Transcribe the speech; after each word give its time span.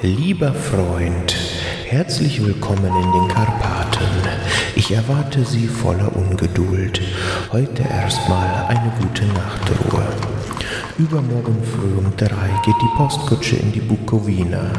Lieber 0.00 0.54
Freund, 0.54 1.34
herzlich 1.84 2.40
willkommen 2.46 2.86
in 2.86 3.12
den 3.12 3.28
Karpaten. 3.34 4.06
Ich 4.76 4.92
erwarte 4.92 5.44
Sie 5.44 5.66
voller 5.66 6.14
Ungeduld. 6.14 7.00
Heute 7.50 7.82
erstmal 7.82 8.66
eine 8.68 8.92
gute 9.00 9.24
Nachtruhe. 9.26 10.06
Übermorgen 10.98 11.62
früh 11.62 11.96
um 11.96 12.12
drei 12.16 12.50
geht 12.64 12.74
die 12.82 12.96
Postkutsche 12.96 13.54
in 13.54 13.70
die 13.70 13.80
Bukowina. 13.80 14.72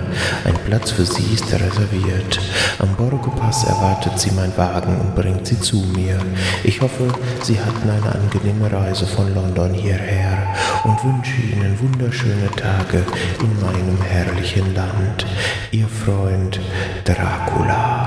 Ein 0.44 0.54
Platz 0.66 0.92
für 0.92 1.06
Sie 1.06 1.34
ist 1.34 1.50
reserviert. 1.54 2.42
Am 2.80 2.94
Borgopass 2.98 3.64
erwartet 3.64 4.20
Sie 4.20 4.32
mein 4.32 4.56
Wagen 4.58 5.00
und 5.00 5.16
bringt 5.16 5.48
Sie 5.48 5.58
zu 5.58 5.78
mir. 5.78 6.20
Ich 6.66 6.82
hoffe, 6.82 7.08
Sie 7.42 7.58
hatten 7.58 7.90
eine 7.90 8.14
angenehme 8.14 8.70
Reise 8.70 9.08
von 9.08 9.34
London 9.34 9.74
hierher 9.74 10.46
und 10.84 11.02
wünsche 11.06 11.42
Ihnen 11.42 11.80
wunderschöne 11.80 12.52
Tage 12.52 13.06
in 13.40 13.62
meinem 13.62 14.02
herrlichen 14.02 14.76
Land. 14.76 15.26
Ihr 15.72 15.88
Freund 15.88 16.60
Dracula. 17.06 17.99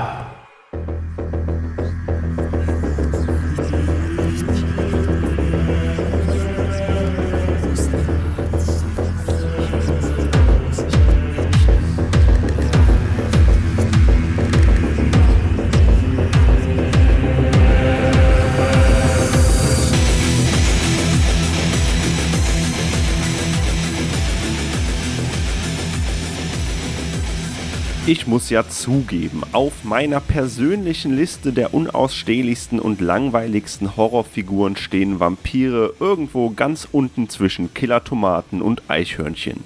Muss 28.33 28.49
ja 28.49 28.67
zugeben, 28.67 29.43
auf 29.51 29.83
meiner 29.83 30.19
persönlichen 30.19 31.15
Liste 31.15 31.53
der 31.53 31.75
unausstehlichsten 31.75 32.79
und 32.79 32.99
langweiligsten 32.99 33.95
Horrorfiguren 33.95 34.75
stehen 34.75 35.19
Vampire 35.19 35.93
irgendwo 35.99 36.49
ganz 36.49 36.87
unten 36.91 37.29
zwischen 37.29 37.75
Killertomaten 37.75 38.63
und 38.63 38.81
Eichhörnchen. 38.87 39.63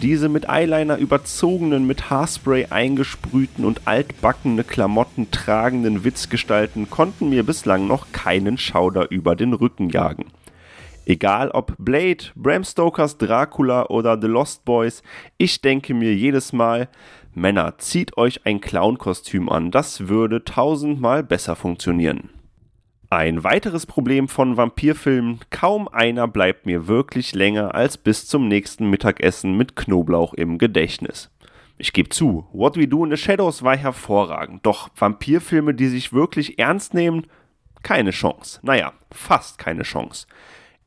Diese 0.00 0.28
mit 0.28 0.48
Eyeliner 0.48 0.96
überzogenen, 0.96 1.88
mit 1.88 2.08
Haarspray 2.08 2.66
eingesprühten 2.70 3.64
und 3.64 3.80
altbackene 3.86 4.62
Klamotten 4.62 5.32
tragenden 5.32 6.04
Witzgestalten 6.04 6.88
konnten 6.88 7.28
mir 7.30 7.42
bislang 7.42 7.88
noch 7.88 8.12
keinen 8.12 8.58
Schauder 8.58 9.10
über 9.10 9.34
den 9.34 9.54
Rücken 9.54 9.90
jagen. 9.90 10.26
Egal 11.08 11.50
ob 11.52 11.74
Blade, 11.78 12.26
Bram 12.34 12.64
Stokers 12.64 13.16
Dracula 13.16 13.86
oder 13.86 14.20
The 14.20 14.26
Lost 14.26 14.66
Boys, 14.66 15.02
ich 15.38 15.62
denke 15.62 15.94
mir 15.94 16.14
jedes 16.14 16.52
Mal, 16.52 16.90
Männer, 17.34 17.78
zieht 17.78 18.16
euch 18.16 18.46
ein 18.46 18.60
Clown-Kostüm 18.60 19.48
an, 19.48 19.70
das 19.70 20.08
würde 20.08 20.44
tausendmal 20.44 21.22
besser 21.22 21.56
funktionieren. 21.56 22.30
Ein 23.10 23.42
weiteres 23.42 23.86
Problem 23.86 24.28
von 24.28 24.58
Vampirfilmen, 24.58 25.40
kaum 25.48 25.88
einer 25.88 26.28
bleibt 26.28 26.66
mir 26.66 26.88
wirklich 26.88 27.34
länger 27.34 27.74
als 27.74 27.96
bis 27.96 28.26
zum 28.26 28.48
nächsten 28.48 28.90
Mittagessen 28.90 29.56
mit 29.56 29.76
Knoblauch 29.76 30.34
im 30.34 30.58
Gedächtnis. 30.58 31.30
Ich 31.78 31.92
gebe 31.92 32.10
zu, 32.10 32.46
What 32.52 32.76
We 32.76 32.86
Do 32.86 33.04
in 33.04 33.10
the 33.10 33.16
Shadows 33.16 33.62
war 33.62 33.76
hervorragend, 33.76 34.66
doch 34.66 34.90
Vampirfilme, 34.96 35.72
die 35.72 35.86
sich 35.86 36.12
wirklich 36.12 36.58
ernst 36.58 36.92
nehmen, 36.92 37.28
keine 37.82 38.10
Chance. 38.10 38.60
Naja, 38.62 38.92
fast 39.10 39.56
keine 39.56 39.84
Chance. 39.84 40.26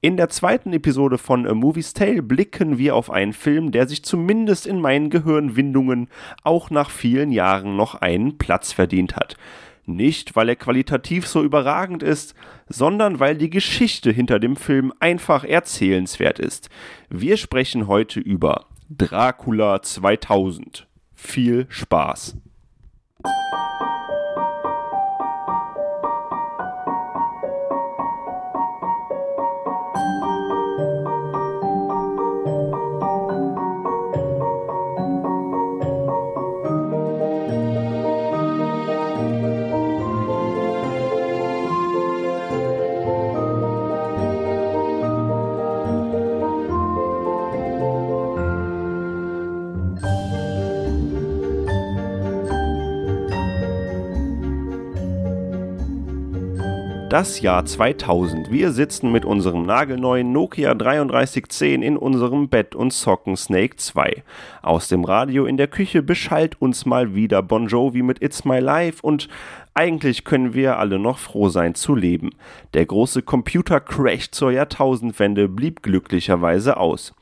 In 0.04 0.18
der 0.18 0.30
zweiten 0.30 0.74
Episode 0.74 1.20
von 1.20 1.46
A 1.46 1.54
Movie's 1.54 1.94
Tale 1.94 2.24
blicken 2.24 2.80
wir 2.80 2.96
auf 2.96 3.12
einen 3.12 3.34
Film, 3.34 3.72
der 3.72 3.88
sich 3.88 4.04
zumindest 4.04 4.66
in 4.66 4.82
meinen 4.82 5.12
Gehirnwindungen 5.12 6.10
auch 6.44 6.72
nach 6.72 6.90
vielen 6.90 7.32
Jahren 7.32 7.76
noch 7.76 7.94
einen 7.94 8.40
Platz 8.40 8.72
verdient 8.72 9.16
hat. 9.16 9.38
Nicht, 9.86 10.36
weil 10.36 10.50
er 10.50 10.56
qualitativ 10.56 11.28
so 11.28 11.44
überragend 11.44 12.02
ist, 12.02 12.34
sondern 12.68 13.20
weil 13.20 13.36
die 13.36 13.52
Geschichte 13.52 14.10
hinter 14.10 14.40
dem 14.40 14.56
Film 14.56 14.92
einfach 15.00 15.44
erzählenswert 15.44 16.40
ist. 16.40 16.70
Wir 17.10 17.38
sprechen 17.38 17.86
heute 17.86 18.20
über 18.20 18.66
Dracula 18.90 19.84
2000. 19.84 20.88
Viel 21.14 21.68
Spaß! 21.70 22.38
Das 57.12 57.42
Jahr 57.42 57.66
2000. 57.66 58.52
Wir 58.52 58.72
sitzen 58.72 59.12
mit 59.12 59.26
unserem 59.26 59.66
nagelneuen 59.66 60.32
Nokia 60.32 60.74
3310 60.74 61.82
in 61.82 61.98
unserem 61.98 62.48
Bett 62.48 62.74
und 62.74 62.92
zocken 62.92 63.36
Snake 63.36 63.76
2. 63.76 64.24
Aus 64.62 64.88
dem 64.88 65.04
Radio 65.04 65.46
in 65.46 65.58
der 65.58 65.68
Küche 65.68 66.04
beschallt 66.04 66.62
uns 66.62 66.86
mal 66.86 67.14
wieder 67.14 67.44
Bon 67.44 67.68
Jovi 67.68 68.02
mit 68.02 68.22
It's 68.22 68.46
My 68.46 68.60
Life 68.60 69.00
und 69.02 69.28
eigentlich 69.74 70.24
können 70.24 70.54
wir 70.54 70.78
alle 70.78 71.00
noch 71.00 71.18
froh 71.18 71.50
sein 71.50 71.76
zu 71.76 71.96
leben. 71.96 72.30
Der 72.74 72.86
große 72.86 73.24
Computer-Crash 73.24 74.32
zur 74.32 74.52
Jahrtausendwende 74.52 75.50
blieb 75.50 75.84
glücklicherweise 75.84 76.78
aus. 76.78 77.14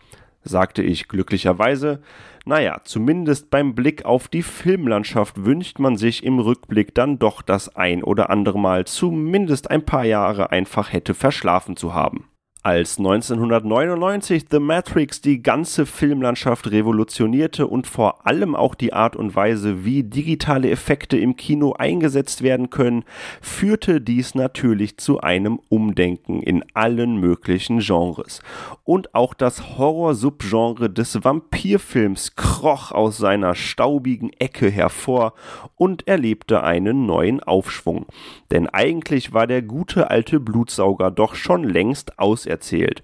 Sagte 0.49 0.81
ich 0.81 1.07
glücklicherweise, 1.07 2.01
naja, 2.43 2.81
zumindest 2.83 3.51
beim 3.51 3.75
Blick 3.75 4.03
auf 4.03 4.27
die 4.27 4.41
Filmlandschaft 4.41 5.45
wünscht 5.45 5.77
man 5.77 5.95
sich 5.95 6.23
im 6.23 6.39
Rückblick 6.39 6.95
dann 6.95 7.19
doch 7.19 7.43
das 7.43 7.75
ein 7.75 8.03
oder 8.03 8.31
andere 8.31 8.57
Mal 8.57 8.85
zumindest 8.85 9.69
ein 9.69 9.85
paar 9.85 10.05
Jahre 10.05 10.51
einfach 10.51 10.91
hätte 10.91 11.13
verschlafen 11.13 11.77
zu 11.77 11.93
haben. 11.93 12.29
Als 12.69 12.99
1999 12.99 14.45
The 14.51 14.59
Matrix 14.59 15.21
die 15.21 15.41
ganze 15.41 15.87
Filmlandschaft 15.87 16.69
revolutionierte 16.69 17.65
und 17.65 17.87
vor 17.87 18.27
allem 18.27 18.55
auch 18.55 18.75
die 18.75 18.93
Art 18.93 19.15
und 19.15 19.35
Weise, 19.35 19.85
wie 19.85 20.03
digitale 20.03 20.69
Effekte 20.69 21.17
im 21.17 21.35
Kino 21.35 21.73
eingesetzt 21.73 22.43
werden 22.43 22.69
können, 22.69 23.05
führte 23.41 24.01
dies 24.01 24.35
natürlich 24.35 24.97
zu 24.97 25.19
einem 25.19 25.59
Umdenken 25.69 26.43
in 26.43 26.63
allen 26.75 27.19
möglichen 27.19 27.79
Genres. 27.79 28.43
Und 28.83 29.15
auch 29.15 29.33
das 29.33 29.79
Horror-Subgenre 29.79 30.91
des 30.91 31.23
Vampirfilms 31.23 32.35
kroch 32.35 32.91
aus 32.91 33.17
seiner 33.17 33.55
staubigen 33.55 34.29
Ecke 34.33 34.69
hervor 34.69 35.33
und 35.75 36.07
erlebte 36.07 36.61
einen 36.61 37.07
neuen 37.07 37.41
Aufschwung. 37.41 38.05
Denn 38.51 38.69
eigentlich 38.69 39.33
war 39.33 39.47
der 39.47 39.63
gute 39.63 40.11
alte 40.11 40.39
Blutsauger 40.39 41.09
doch 41.09 41.33
schon 41.33 41.63
längst 41.63 42.19
aus 42.19 42.45
erzählt. 42.59 43.01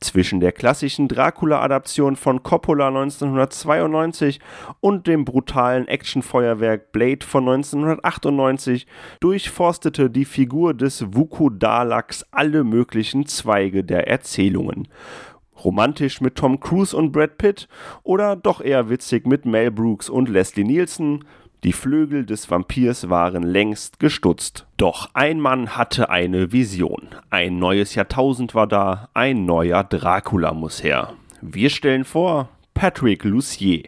Zwischen 0.00 0.38
der 0.38 0.52
klassischen 0.52 1.08
Dracula-Adaption 1.08 2.14
von 2.16 2.42
Coppola 2.42 2.88
1992 2.88 4.38
und 4.80 5.06
dem 5.06 5.24
brutalen 5.24 5.88
Actionfeuerwerk 5.88 6.92
Blade 6.92 7.26
von 7.26 7.48
1998 7.48 8.86
durchforstete 9.20 10.10
die 10.10 10.26
Figur 10.26 10.74
des 10.74 11.14
Vuku 11.14 11.50
Dalaks 11.50 12.24
alle 12.30 12.62
möglichen 12.62 13.26
Zweige 13.26 13.82
der 13.82 14.06
Erzählungen. 14.06 14.88
Romantisch 15.64 16.20
mit 16.20 16.36
Tom 16.36 16.60
Cruise 16.60 16.96
und 16.96 17.10
Brad 17.10 17.38
Pitt 17.38 17.66
oder 18.04 18.36
doch 18.36 18.60
eher 18.60 18.90
witzig 18.90 19.26
mit 19.26 19.44
Mel 19.44 19.72
Brooks 19.72 20.08
und 20.08 20.28
Leslie 20.28 20.62
Nielsen, 20.62 21.24
die 21.64 21.72
Flügel 21.72 22.24
des 22.24 22.48
Vampirs 22.50 23.08
waren 23.08 23.42
längst 23.42 23.98
gestutzt. 23.98 24.66
Doch 24.76 25.10
ein 25.14 25.40
Mann 25.40 25.76
hatte 25.76 26.08
eine 26.08 26.52
Vision. 26.52 27.08
Ein 27.30 27.58
neues 27.58 27.96
Jahrtausend 27.96 28.54
war 28.54 28.68
da, 28.68 29.08
ein 29.12 29.44
neuer 29.44 29.82
Dracula 29.82 30.54
muss 30.54 30.84
her. 30.84 31.14
Wir 31.40 31.70
stellen 31.70 32.04
vor 32.04 32.48
Patrick 32.74 33.24
Lucier. 33.24 33.82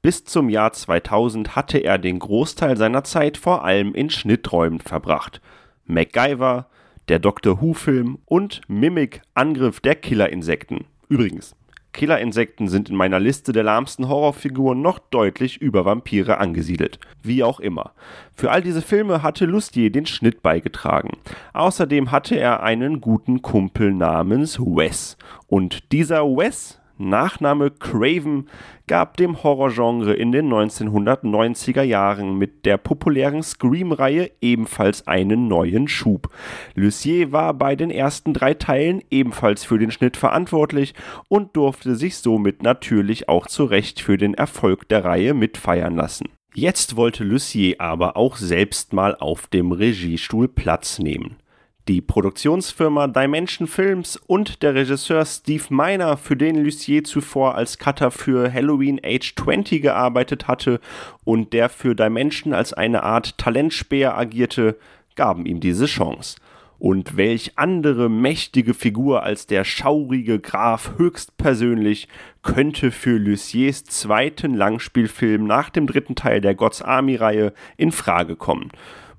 Bis 0.00 0.24
zum 0.24 0.48
Jahr 0.48 0.72
2000 0.72 1.56
hatte 1.56 1.78
er 1.78 1.98
den 1.98 2.18
Großteil 2.18 2.76
seiner 2.76 3.04
Zeit 3.04 3.36
vor 3.36 3.64
allem 3.64 3.94
in 3.94 4.08
Schnitträumen 4.08 4.80
verbracht. 4.80 5.42
MacGyver, 5.86 6.68
der 7.08 7.18
Doctor 7.18 7.60
Who-Film 7.60 8.18
und 8.24 8.62
Mimic 8.66 9.20
Angriff 9.34 9.80
der 9.80 9.94
Killerinsekten. 9.94 10.84
Übrigens, 11.08 11.54
Killerinsekten 11.94 12.68
sind 12.68 12.90
in 12.90 12.96
meiner 12.96 13.18
Liste 13.18 13.52
der 13.52 13.62
lahmsten 13.62 14.08
Horrorfiguren 14.08 14.82
noch 14.82 14.98
deutlich 14.98 15.62
über 15.62 15.86
Vampire 15.86 16.36
angesiedelt. 16.38 16.98
Wie 17.22 17.42
auch 17.42 17.60
immer. 17.60 17.92
Für 18.34 18.50
all 18.50 18.60
diese 18.60 18.82
Filme 18.82 19.22
hatte 19.22 19.46
Lustier 19.46 19.90
den 19.90 20.04
Schnitt 20.04 20.42
beigetragen. 20.42 21.16
Außerdem 21.54 22.10
hatte 22.10 22.36
er 22.36 22.62
einen 22.62 23.00
guten 23.00 23.40
Kumpel 23.40 23.94
namens 23.94 24.60
Wes. 24.60 25.16
Und 25.46 25.92
dieser 25.92 26.24
Wes, 26.24 26.80
Nachname 26.98 27.70
Craven 27.70 28.48
gab 28.86 29.16
dem 29.16 29.42
Horrorgenre 29.42 30.14
in 30.14 30.30
den 30.30 30.52
1990er 30.52 31.82
Jahren 31.82 32.38
mit 32.38 32.64
der 32.64 32.76
populären 32.76 33.42
Scream-Reihe 33.42 34.30
ebenfalls 34.40 35.06
einen 35.06 35.48
neuen 35.48 35.88
Schub. 35.88 36.30
Lucier 36.74 37.32
war 37.32 37.54
bei 37.54 37.74
den 37.76 37.90
ersten 37.90 38.32
drei 38.32 38.54
Teilen 38.54 39.02
ebenfalls 39.10 39.64
für 39.64 39.78
den 39.78 39.90
Schnitt 39.90 40.16
verantwortlich 40.16 40.94
und 41.28 41.56
durfte 41.56 41.96
sich 41.96 42.18
somit 42.18 42.62
natürlich 42.62 43.28
auch 43.28 43.46
zu 43.46 43.64
Recht 43.64 44.00
für 44.00 44.16
den 44.16 44.34
Erfolg 44.34 44.88
der 44.88 45.04
Reihe 45.04 45.34
mitfeiern 45.34 45.96
lassen. 45.96 46.28
Jetzt 46.54 46.94
wollte 46.94 47.24
Lucier 47.24 47.80
aber 47.80 48.16
auch 48.16 48.36
selbst 48.36 48.92
mal 48.92 49.16
auf 49.16 49.48
dem 49.48 49.72
Regiestuhl 49.72 50.46
Platz 50.46 51.00
nehmen. 51.00 51.36
Die 51.86 52.00
Produktionsfirma 52.00 53.08
Dimension 53.08 53.68
Films 53.68 54.16
und 54.16 54.62
der 54.62 54.74
Regisseur 54.74 55.26
Steve 55.26 55.64
Miner, 55.68 56.16
für 56.16 56.34
den 56.34 56.64
Lucier 56.64 57.04
zuvor 57.04 57.56
als 57.56 57.76
Cutter 57.76 58.10
für 58.10 58.50
Halloween 58.50 58.98
Age 59.04 59.34
20 59.34 59.82
gearbeitet 59.82 60.48
hatte 60.48 60.80
und 61.24 61.52
der 61.52 61.68
für 61.68 61.94
Dimension 61.94 62.54
als 62.54 62.72
eine 62.72 63.02
Art 63.02 63.36
Talentspäher 63.36 64.16
agierte, 64.16 64.78
gaben 65.14 65.44
ihm 65.44 65.60
diese 65.60 65.84
Chance. 65.84 66.36
Und 66.78 67.18
welch 67.18 67.52
andere 67.56 68.08
mächtige 68.08 68.72
Figur 68.72 69.22
als 69.22 69.46
der 69.46 69.64
schaurige 69.64 70.40
Graf 70.40 70.94
höchstpersönlich 70.96 72.08
könnte 72.42 72.92
für 72.92 73.18
Luciers 73.18 73.84
zweiten 73.84 74.54
Langspielfilm 74.54 75.46
nach 75.46 75.68
dem 75.68 75.86
dritten 75.86 76.14
Teil 76.14 76.40
der 76.40 76.54
God's 76.54 76.80
Army 76.80 77.16
Reihe 77.16 77.52
in 77.76 77.92
Frage 77.92 78.36
kommen. 78.36 78.70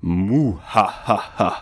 Muhahaha. 0.06 1.56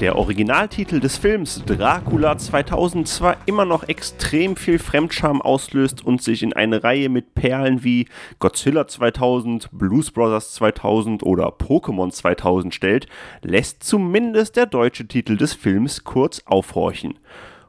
Der 0.00 0.16
Originaltitel 0.16 0.98
des 0.98 1.18
Films 1.18 1.62
Dracula 1.66 2.38
2000 2.38 3.06
zwar 3.06 3.36
immer 3.44 3.66
noch 3.66 3.86
extrem 3.86 4.56
viel 4.56 4.78
Fremdscham 4.78 5.42
auslöst 5.42 6.04
und 6.04 6.22
sich 6.22 6.42
in 6.42 6.54
eine 6.54 6.82
Reihe 6.82 7.10
mit 7.10 7.34
Perlen 7.34 7.84
wie 7.84 8.08
Godzilla 8.38 8.88
2000, 8.88 9.68
Blues 9.72 10.10
Brothers 10.10 10.54
2000 10.54 11.22
oder 11.22 11.48
Pokémon 11.48 12.10
2000 12.10 12.74
stellt, 12.74 13.08
lässt 13.42 13.84
zumindest 13.84 14.56
der 14.56 14.66
deutsche 14.66 15.06
Titel 15.06 15.36
des 15.36 15.52
Films 15.52 16.02
kurz 16.02 16.42
aufhorchen. 16.46 17.18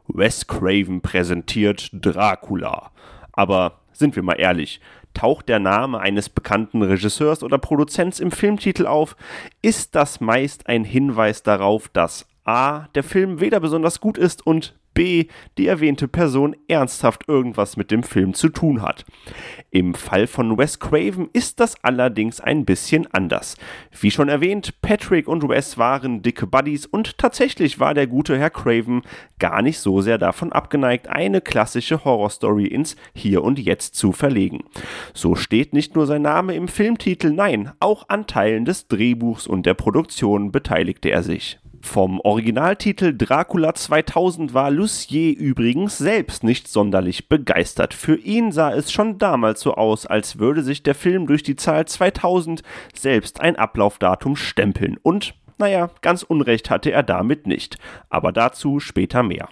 Wes 0.07 0.47
Craven 0.47 1.01
präsentiert 1.01 1.89
Dracula. 1.91 2.91
Aber 3.33 3.79
sind 3.91 4.15
wir 4.15 4.23
mal 4.23 4.39
ehrlich, 4.39 4.79
taucht 5.13 5.49
der 5.49 5.59
Name 5.59 5.99
eines 5.99 6.29
bekannten 6.29 6.81
Regisseurs 6.81 7.43
oder 7.43 7.57
Produzents 7.57 8.19
im 8.19 8.31
Filmtitel 8.31 8.85
auf, 8.85 9.15
ist 9.61 9.95
das 9.95 10.21
meist 10.21 10.67
ein 10.67 10.83
Hinweis 10.83 11.43
darauf, 11.43 11.89
dass 11.89 12.25
a. 12.43 12.87
der 12.95 13.03
Film 13.03 13.39
weder 13.39 13.59
besonders 13.59 13.99
gut 13.99 14.17
ist 14.17 14.45
und 14.45 14.73
Die 15.57 15.67
erwähnte 15.67 16.07
Person 16.07 16.55
ernsthaft 16.67 17.27
irgendwas 17.27 17.75
mit 17.75 17.91
dem 17.91 18.03
Film 18.03 18.33
zu 18.33 18.49
tun 18.49 18.81
hat. 18.81 19.05
Im 19.71 19.93
Fall 19.93 20.27
von 20.27 20.57
Wes 20.57 20.79
Craven 20.79 21.29
ist 21.33 21.59
das 21.59 21.75
allerdings 21.83 22.39
ein 22.39 22.65
bisschen 22.65 23.07
anders. 23.13 23.55
Wie 23.99 24.11
schon 24.11 24.29
erwähnt, 24.29 24.81
Patrick 24.81 25.27
und 25.27 25.47
Wes 25.47 25.77
waren 25.77 26.21
dicke 26.21 26.45
Buddies 26.45 26.85
und 26.85 27.17
tatsächlich 27.17 27.79
war 27.79 27.93
der 27.93 28.07
gute 28.07 28.37
Herr 28.37 28.49
Craven 28.49 29.01
gar 29.39 29.61
nicht 29.61 29.79
so 29.79 30.01
sehr 30.01 30.17
davon 30.17 30.51
abgeneigt, 30.51 31.07
eine 31.07 31.41
klassische 31.41 32.03
Horrorstory 32.03 32.67
ins 32.67 32.95
Hier 33.13 33.43
und 33.43 33.59
Jetzt 33.59 33.95
zu 33.95 34.11
verlegen. 34.11 34.65
So 35.13 35.35
steht 35.35 35.73
nicht 35.73 35.95
nur 35.95 36.05
sein 36.05 36.21
Name 36.21 36.53
im 36.53 36.67
Filmtitel, 36.67 37.31
nein, 37.31 37.71
auch 37.79 38.09
an 38.09 38.27
Teilen 38.27 38.65
des 38.65 38.87
Drehbuchs 38.87 39.47
und 39.47 39.65
der 39.65 39.73
Produktion 39.73 40.51
beteiligte 40.51 41.09
er 41.09 41.23
sich. 41.23 41.60
Vom 41.83 42.19
Originaltitel 42.19 43.15
Dracula 43.17 43.73
2000 43.73 44.53
war 44.53 44.69
Lucier 44.69 45.37
übrigens 45.37 45.97
selbst 45.97 46.43
nicht 46.43 46.67
sonderlich 46.67 47.27
begeistert. 47.27 47.93
Für 47.93 48.15
ihn 48.15 48.51
sah 48.51 48.71
es 48.71 48.91
schon 48.91 49.17
damals 49.17 49.61
so 49.61 49.73
aus, 49.73 50.05
als 50.05 50.37
würde 50.37 50.63
sich 50.63 50.83
der 50.83 50.95
Film 50.95 51.27
durch 51.27 51.43
die 51.43 51.55
Zahl 51.55 51.85
2000 51.85 52.61
selbst 52.93 53.41
ein 53.41 53.55
Ablaufdatum 53.55 54.35
stempeln. 54.35 54.97
Und, 55.01 55.33
naja, 55.57 55.89
ganz 56.01 56.23
Unrecht 56.23 56.69
hatte 56.69 56.91
er 56.91 57.03
damit 57.03 57.47
nicht. 57.47 57.77
Aber 58.09 58.31
dazu 58.31 58.79
später 58.79 59.23
mehr. 59.23 59.49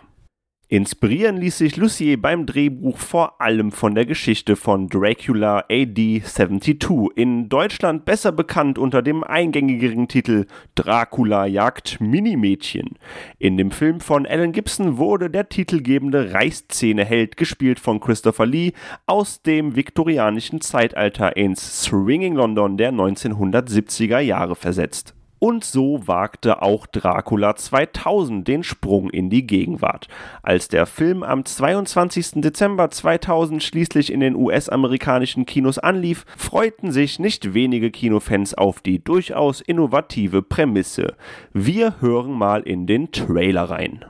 Inspirieren 0.71 1.37
ließ 1.37 1.57
sich 1.57 1.77
Lucier 1.77 2.21
beim 2.21 2.45
Drehbuch 2.45 2.99
vor 2.99 3.41
allem 3.41 3.71
von 3.71 3.95
der 3.95 4.05
Geschichte 4.05 4.55
von 4.55 4.87
Dracula 4.87 5.65
AD 5.67 6.21
72, 6.23 7.09
in 7.15 7.49
Deutschland 7.49 8.05
besser 8.05 8.31
bekannt 8.31 8.77
unter 8.77 9.01
dem 9.01 9.23
eingängigeren 9.23 10.07
Titel 10.07 10.45
Dracula 10.75 11.47
jagt 11.47 11.99
Minimädchen. 11.99 12.99
In 13.39 13.57
dem 13.57 13.71
Film 13.71 13.99
von 13.99 14.27
Alan 14.27 14.51
Gibson 14.51 14.99
wurde 14.99 15.31
der 15.31 15.49
titelgebende 15.49 16.35
Reißzähne-Held, 16.35 17.35
gespielt 17.35 17.79
von 17.79 17.99
Christopher 17.99 18.45
Lee, 18.45 18.73
aus 19.07 19.41
dem 19.41 19.75
viktorianischen 19.75 20.61
Zeitalter 20.61 21.35
ins 21.35 21.81
Swinging 21.81 22.35
London 22.35 22.77
der 22.77 22.93
1970er 22.93 24.19
Jahre 24.19 24.55
versetzt. 24.55 25.15
Und 25.39 25.63
so 25.63 26.05
wagte 26.05 26.61
auch 26.61 26.85
Dracula 26.85 27.55
2000 27.55 28.47
den 28.47 28.63
Sprung 28.63 29.09
in 29.09 29.29
die 29.29 29.47
Gegenwart. 29.47 30.07
Als 30.43 30.67
der 30.67 30.85
Film 30.85 31.23
am 31.23 31.45
22. 31.45 32.41
Dezember 32.41 32.89
2000 32.89 33.63
schließlich 33.63 34.11
in 34.11 34.19
den 34.19 34.35
US-amerikanischen 34.35 35.45
Kinos 35.45 35.79
anlief, 35.79 36.25
freuten 36.37 36.91
sich 36.91 37.19
nicht 37.19 37.53
wenige 37.53 37.89
Kinofans 37.89 38.53
auf 38.53 38.81
die 38.81 39.03
durchaus 39.03 39.61
innovative 39.61 40.41
Prämisse. 40.41 41.15
Wir 41.53 42.01
hören 42.01 42.33
mal 42.33 42.61
in 42.61 42.85
den 42.85 43.11
Trailer 43.11 43.69
rein. 43.69 44.05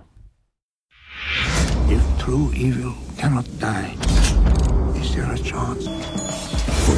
If 1.90 2.02
true 2.20 2.52
evil 2.54 2.94
cannot 3.18 3.46
die, 3.60 3.98
is 5.00 5.14
there 5.14 5.32
a 5.32 5.36
chance? 5.36 6.19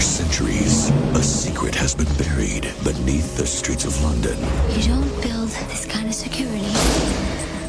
For 0.01 0.07
centuries, 0.07 0.89
a 1.13 1.21
secret 1.21 1.75
has 1.75 1.93
been 1.93 2.11
buried 2.17 2.63
beneath 2.83 3.37
the 3.37 3.45
streets 3.45 3.85
of 3.85 4.01
London. 4.01 4.35
You 4.75 4.81
don't 4.87 5.21
build 5.21 5.49
this 5.69 5.85
kind 5.85 6.07
of 6.07 6.15
security 6.15 6.73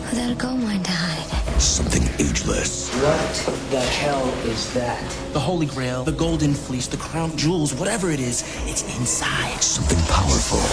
without 0.09 0.33
a 0.33 0.35
gold 0.35 0.61
mine 0.61 0.83
to 0.83 0.91
hide. 0.91 1.61
Something 1.61 2.05
ageless. 2.19 2.89
What 3.03 3.71
the 3.71 3.83
hell 3.83 4.27
is 4.47 4.73
that? 4.73 4.99
The 5.35 5.41
Holy 5.41 5.67
Grail, 5.67 6.05
the 6.05 6.13
Golden 6.13 6.55
Fleece, 6.55 6.87
the 6.87 6.97
crown 6.97 7.37
jewels, 7.37 7.75
whatever 7.75 8.11
it 8.11 8.19
is, 8.19 8.43
it's 8.67 8.83
inside. 8.99 9.63
Something 9.63 9.99
powerful. 10.09 10.65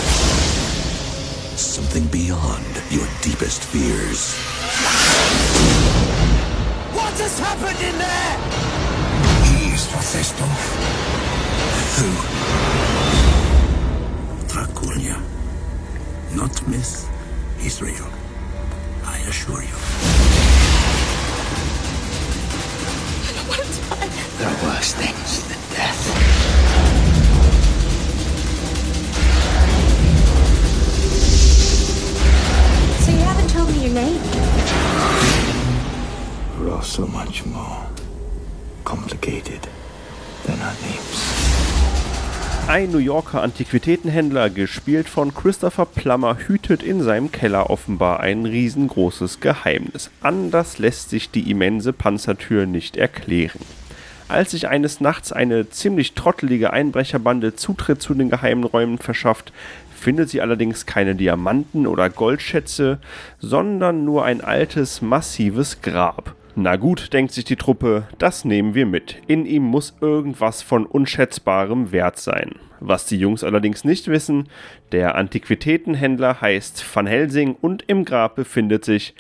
Something 1.58 2.08
beyond 2.08 2.82
your 2.90 3.08
deepest 3.22 3.66
fears. 3.66 4.34
What 6.96 7.20
has 7.20 7.38
happened 7.38 7.82
in 7.84 7.98
there? 8.00 8.38
He 9.44 9.74
is 9.74 9.92
Mephisto. 9.92 11.29
Who? 12.00 12.10
Dracula. 14.48 15.22
Not 16.36 16.68
myth, 16.68 17.10
is 17.62 17.82
real. 17.82 18.08
I 19.06 19.18
assure 19.28 19.62
you. 19.64 19.78
I 23.26 23.32
don't 23.36 23.48
want 23.50 23.62
to 23.62 23.68
die. 23.90 24.10
There 24.38 24.48
are 24.48 24.60
worse 24.64 24.94
things 24.94 25.44
than 25.48 25.60
death. 25.76 26.02
So 33.04 33.10
you 33.12 33.20
haven't 33.20 33.50
told 33.50 33.70
me 33.70 33.80
your 33.86 33.94
name? 33.94 34.22
We're 36.60 36.72
all 36.74 36.82
so 36.84 37.08
much 37.08 37.46
more 37.46 37.88
complicated 38.86 39.68
than 40.46 40.60
our 40.62 40.76
names. 40.82 41.39
Ein 42.70 42.92
New 42.92 43.00
Yorker 43.00 43.42
Antiquitätenhändler, 43.42 44.52
gespielt 44.52 45.10
von 45.10 45.34
Christopher 45.34 45.88
Plummer, 45.88 46.38
hütet 46.38 46.84
in 46.84 47.02
seinem 47.02 47.32
Keller 47.32 47.72
offenbar 47.72 48.20
ein 48.20 48.46
riesengroßes 48.46 49.40
Geheimnis. 49.40 50.12
Anders 50.22 50.78
lässt 50.78 51.10
sich 51.10 51.32
die 51.32 51.50
immense 51.50 51.94
Panzertür 51.94 52.68
nicht 52.68 52.96
erklären. 52.96 53.62
Als 54.28 54.52
sich 54.52 54.68
eines 54.68 55.02
Nachts 55.02 55.32
eine 55.32 55.72
ziemlich 55.72 56.14
trottelige 56.14 56.72
Einbrecherbande 56.72 57.56
Zutritt 57.56 58.04
zu 58.04 58.14
den 58.14 58.30
geheimen 58.30 58.66
Räumen 58.66 59.00
verschafft, 59.00 59.52
findet 59.92 60.30
sie 60.30 60.40
allerdings 60.40 60.86
keine 60.86 61.16
Diamanten 61.16 61.88
oder 61.88 62.12
Goldschätze, 62.12 63.00
sondern 63.40 64.06
nur 64.06 64.26
ein 64.26 64.42
altes, 64.42 65.02
massives 65.02 65.82
Grab. 65.82 66.36
Na 66.62 66.76
gut, 66.76 67.14
denkt 67.14 67.32
sich 67.32 67.46
die 67.46 67.56
Truppe, 67.56 68.10
das 68.18 68.44
nehmen 68.44 68.76
wir 68.76 68.86
mit. 68.86 69.16
In 69.28 69.46
ihm 69.46 69.64
muss 69.64 69.96
irgendwas 70.02 70.62
von 70.62 70.86
unschätzbarem 70.86 71.94
Wert 71.94 72.18
sein. 72.20 72.56
Was 72.82 73.06
die 73.06 73.18
Jungs 73.18 73.46
allerdings 73.46 73.86
nicht 73.86 74.10
wissen, 74.10 74.50
der 74.92 75.16
Antiquitätenhändler 75.16 76.42
heißt 76.42 76.84
Van 76.94 77.08
Helsing 77.08 77.56
und 77.56 77.86
im 77.88 78.04
Grab 78.04 78.36
befindet 78.36 78.84
sich, 78.84 79.16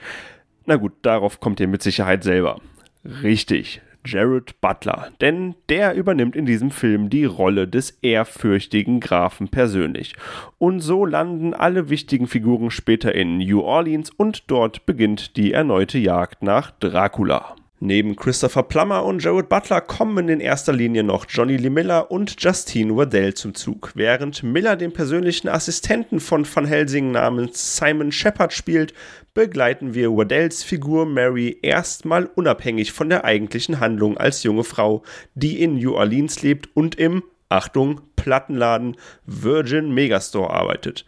na 0.65 0.75
gut, 0.75 0.91
darauf 1.01 1.39
kommt 1.39 1.61
ihr 1.61 1.69
mit 1.69 1.81
Sicherheit 1.81 2.25
selber. 2.25 2.59
Richtig, 3.05 3.79
Jared 4.05 4.59
Butler, 4.61 5.09
denn 5.21 5.55
der 5.69 5.93
übernimmt 5.95 6.35
in 6.35 6.45
diesem 6.45 6.71
Film 6.71 7.09
die 7.09 7.25
Rolle 7.25 7.67
des 7.67 7.91
ehrfürchtigen 8.01 8.99
Grafen 8.99 9.49
persönlich. 9.49 10.15
Und 10.57 10.79
so 10.81 11.05
landen 11.05 11.53
alle 11.53 11.89
wichtigen 11.89 12.27
Figuren 12.27 12.71
später 12.71 13.13
in 13.13 13.37
New 13.37 13.61
Orleans 13.61 14.09
und 14.09 14.49
dort 14.51 14.85
beginnt 14.85 15.35
die 15.37 15.53
erneute 15.53 15.97
Jagd 15.97 16.43
nach 16.43 16.71
Dracula. 16.71 17.55
Neben 17.81 18.17
Christopher 18.17 18.63
Plummer 18.63 19.05
und 19.05 19.23
Jared 19.23 19.47
Butler 19.47 19.79
kommen 19.79 20.27
in 20.27 20.41
erster 20.41 20.73
Linie 20.73 21.01
noch 21.01 21.25
Johnny 21.29 21.55
Lee 21.55 21.69
Miller 21.69 22.11
und 22.11 22.35
Justine 22.37 22.93
Waddell 22.97 23.35
zum 23.35 23.55
Zug. 23.55 23.93
Während 23.95 24.43
Miller 24.43 24.75
den 24.75 24.91
persönlichen 24.91 25.47
Assistenten 25.47 26.19
von 26.19 26.45
Van 26.45 26.65
Helsing 26.65 27.11
namens 27.11 27.77
Simon 27.77 28.11
Shepard 28.11 28.51
spielt, 28.51 28.93
begleiten 29.33 29.93
wir 29.93 30.11
Waddells 30.11 30.63
Figur 30.63 31.05
Mary 31.05 31.57
erstmal 31.61 32.25
unabhängig 32.25 32.91
von 32.91 33.09
der 33.09 33.25
eigentlichen 33.25 33.79
Handlung 33.79 34.17
als 34.17 34.43
junge 34.43 34.63
Frau, 34.63 35.03
die 35.35 35.61
in 35.61 35.75
New 35.75 35.93
Orleans 35.93 36.41
lebt 36.41 36.69
und 36.75 36.95
im, 36.95 37.23
Achtung, 37.49 38.01
Plattenladen 38.15 38.97
Virgin 39.25 39.93
Megastore 39.93 40.49
arbeitet. 40.49 41.05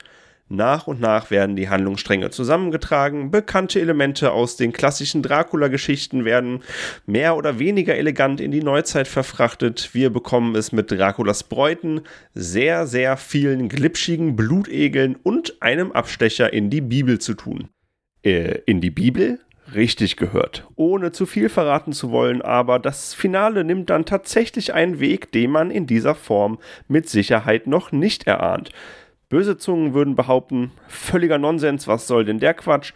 Nach 0.54 0.86
und 0.86 1.00
nach 1.00 1.32
werden 1.32 1.56
die 1.56 1.70
Handlungsstränge 1.70 2.30
zusammengetragen, 2.30 3.32
bekannte 3.32 3.80
Elemente 3.80 4.34
aus 4.34 4.58
den 4.58 4.74
klassischen 4.74 5.24
Dracula-Geschichten 5.24 6.26
werden 6.26 6.60
mehr 7.06 7.38
oder 7.38 7.58
weniger 7.58 7.96
elegant 7.96 8.42
in 8.42 8.52
die 8.52 8.62
Neuzeit 8.62 9.08
verfrachtet. 9.08 9.92
Wir 9.94 10.10
bekommen 10.10 10.58
es 10.58 10.74
mit 10.74 10.92
Draculas 10.92 11.44
Bräuten, 11.46 12.02
sehr, 12.34 12.86
sehr 12.86 13.16
vielen 13.16 13.70
glitschigen 13.70 14.36
Blutegeln 14.36 15.16
und 15.24 15.62
einem 15.62 15.94
Abstecher 15.94 16.52
in 16.52 16.70
die 16.70 16.82
Bibel 16.82 17.20
zu 17.20 17.34
tun. 17.34 17.70
Äh, 18.24 18.60
in 18.66 18.82
die 18.82 18.92
Bibel? 18.92 19.40
Richtig 19.74 20.18
gehört. 20.18 20.68
Ohne 20.76 21.12
zu 21.12 21.26
viel 21.26 21.48
verraten 21.48 21.94
zu 21.94 22.12
wollen, 22.12 22.42
aber 22.42 22.78
das 22.78 23.14
Finale 23.14 23.64
nimmt 23.64 23.90
dann 23.90 24.06
tatsächlich 24.06 24.74
einen 24.74 25.00
Weg, 25.00 25.32
den 25.32 25.52
man 25.52 25.72
in 25.72 25.88
dieser 25.88 26.14
Form 26.14 26.60
mit 26.88 27.08
Sicherheit 27.08 27.68
noch 27.68 27.92
nicht 27.92 28.28
erahnt. 28.28 28.72
Böse 29.30 29.58
Zungen 29.58 29.94
würden 29.94 30.16
behaupten, 30.16 30.72
völliger 30.90 31.38
Nonsens, 31.38 31.88
was 31.88 32.06
soll 32.06 32.26
denn 32.26 32.40
der 32.40 32.54
Quatsch? 32.54 32.92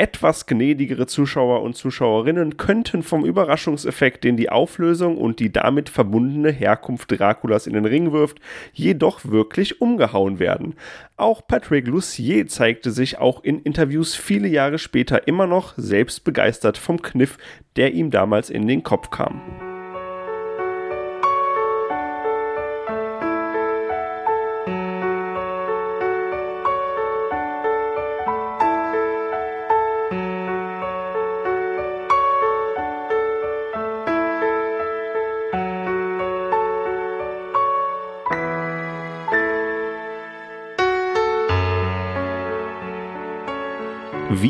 Etwas 0.00 0.46
gnädigere 0.46 1.06
Zuschauer 1.06 1.60
und 1.60 1.76
Zuschauerinnen 1.76 2.56
könnten 2.56 3.02
vom 3.02 3.26
Überraschungseffekt, 3.26 4.24
den 4.24 4.38
die 4.38 4.48
Auflösung 4.48 5.18
und 5.18 5.40
die 5.40 5.52
damit 5.52 5.90
verbundene 5.90 6.50
Herkunft 6.50 7.10
Draculas 7.10 7.66
in 7.66 7.74
den 7.74 7.84
Ring 7.84 8.10
wirft, 8.10 8.40
jedoch 8.72 9.26
wirklich 9.26 9.82
umgehauen 9.82 10.38
werden. 10.38 10.74
Auch 11.18 11.46
Patrick 11.46 11.86
Lucier 11.86 12.46
zeigte 12.46 12.92
sich 12.92 13.18
auch 13.18 13.44
in 13.44 13.60
Interviews 13.60 14.14
viele 14.14 14.48
Jahre 14.48 14.78
später 14.78 15.28
immer 15.28 15.46
noch 15.46 15.74
selbst 15.76 16.24
begeistert 16.24 16.78
vom 16.78 17.02
Kniff, 17.02 17.36
der 17.76 17.92
ihm 17.92 18.10
damals 18.10 18.48
in 18.48 18.66
den 18.66 18.82
Kopf 18.82 19.10
kam. 19.10 19.69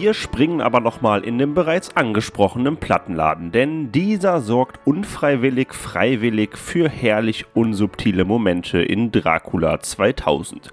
Wir 0.00 0.14
springen 0.14 0.62
aber 0.62 0.80
nochmal 0.80 1.24
in 1.24 1.36
den 1.36 1.52
bereits 1.52 1.94
angesprochenen 1.94 2.78
Plattenladen, 2.78 3.52
denn 3.52 3.92
dieser 3.92 4.40
sorgt 4.40 4.80
unfreiwillig, 4.86 5.74
freiwillig 5.74 6.56
für 6.56 6.88
herrlich 6.88 7.44
unsubtile 7.52 8.24
Momente 8.24 8.80
in 8.80 9.12
Dracula 9.12 9.78
2000. 9.78 10.72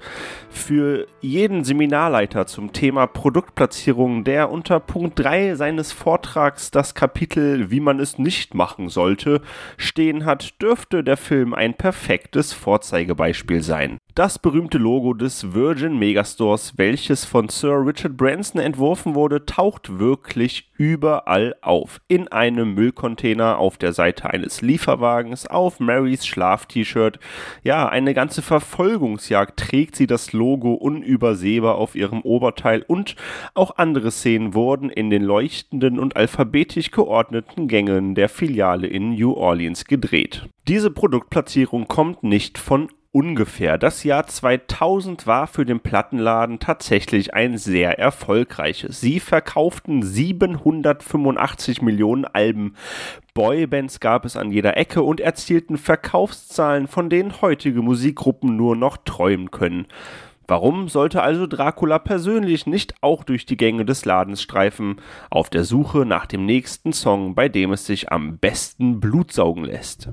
Für 0.49 1.07
jeden 1.19 1.65
Seminarleiter 1.65 2.47
zum 2.47 2.71
Thema 2.71 3.05
Produktplatzierung, 3.05 4.23
der 4.23 4.49
unter 4.49 4.79
Punkt 4.79 5.19
3 5.19 5.55
seines 5.55 5.91
Vortrags 5.91 6.71
das 6.71 6.95
Kapitel 6.95 7.69
Wie 7.69 7.81
man 7.81 7.99
es 7.99 8.17
nicht 8.17 8.55
machen 8.55 8.87
sollte 8.87 9.41
stehen 9.75 10.23
hat, 10.23 10.61
dürfte 10.61 11.03
der 11.03 11.17
Film 11.17 11.53
ein 11.53 11.73
perfektes 11.73 12.53
Vorzeigebeispiel 12.53 13.61
sein. 13.61 13.97
Das 14.15 14.39
berühmte 14.39 14.79
Logo 14.79 15.13
des 15.13 15.53
Virgin 15.53 15.99
Megastores, 15.99 16.73
welches 16.77 17.23
von 17.23 17.49
Sir 17.49 17.85
Richard 17.85 18.17
Branson 18.17 18.59
entworfen 18.59 19.13
wurde, 19.17 19.45
taucht 19.45 19.99
wirklich 19.99 20.71
überall 20.77 21.55
auf. 21.61 21.99
In 22.07 22.27
einem 22.27 22.75
Müllcontainer, 22.75 23.57
auf 23.57 23.77
der 23.77 23.91
Seite 23.91 24.29
eines 24.29 24.61
Lieferwagens, 24.61 25.47
auf 25.47 25.79
Marys 25.79 26.25
Schlaf-T-Shirt. 26.25 27.19
Ja, 27.63 27.89
eine 27.89 28.13
ganze 28.13 28.41
Verfolgungsjagd 28.41 29.59
trägt 29.59 29.95
sie 29.95 30.07
das 30.07 30.33
Logo 30.33 30.73
unübersehbar 30.73 31.75
auf 31.75 31.95
ihrem 31.95 32.21
Oberteil 32.21 32.83
und 32.87 33.15
auch 33.55 33.77
andere 33.77 34.11
Szenen 34.11 34.53
wurden 34.53 34.91
in 34.91 35.09
den 35.09 35.23
leuchtenden 35.23 35.99
und 35.99 36.15
alphabetisch 36.15 36.91
geordneten 36.91 37.67
Gängen 37.67 38.13
der 38.13 38.29
Filiale 38.29 38.87
in 38.87 39.15
New 39.15 39.33
Orleans 39.33 39.85
gedreht. 39.85 40.47
Diese 40.67 40.91
Produktplatzierung 40.91 41.87
kommt 41.87 42.21
nicht 42.21 42.59
von 42.59 42.89
ungefähr. 43.17 43.79
Das 43.79 44.03
Jahr 44.03 44.27
2000 44.27 45.25
war 45.25 45.47
für 45.47 45.65
den 45.65 45.79
Plattenladen 45.79 46.59
tatsächlich 46.59 47.33
ein 47.33 47.57
sehr 47.57 47.97
erfolgreiches. 47.97 49.01
Sie 49.01 49.19
verkauften 49.19 50.03
785 50.03 51.81
Millionen 51.81 52.25
Alben. 52.25 52.75
Boybands 53.33 53.99
gab 53.99 54.23
es 54.23 54.37
an 54.37 54.51
jeder 54.51 54.77
Ecke 54.77 55.01
und 55.01 55.19
erzielten 55.19 55.77
Verkaufszahlen, 55.77 56.85
von 56.87 57.09
denen 57.09 57.41
heutige 57.41 57.81
Musikgruppen 57.81 58.55
nur 58.55 58.75
noch 58.75 58.97
träumen 58.97 59.49
können. 59.49 59.87
Warum 60.47 60.87
sollte 60.87 61.23
also 61.23 61.47
Dracula 61.47 61.97
persönlich 61.97 62.67
nicht 62.67 62.93
auch 63.01 63.23
durch 63.23 63.47
die 63.47 63.57
Gänge 63.57 63.83
des 63.83 64.05
Ladens 64.05 64.43
streifen, 64.43 65.01
auf 65.31 65.49
der 65.49 65.63
Suche 65.63 66.05
nach 66.05 66.27
dem 66.27 66.45
nächsten 66.45 66.93
Song, 66.93 67.33
bei 67.33 67.49
dem 67.49 67.71
es 67.71 67.87
sich 67.87 68.11
am 68.11 68.37
besten 68.37 68.99
Blut 68.99 69.33
saugen 69.33 69.63
lässt? 69.63 70.07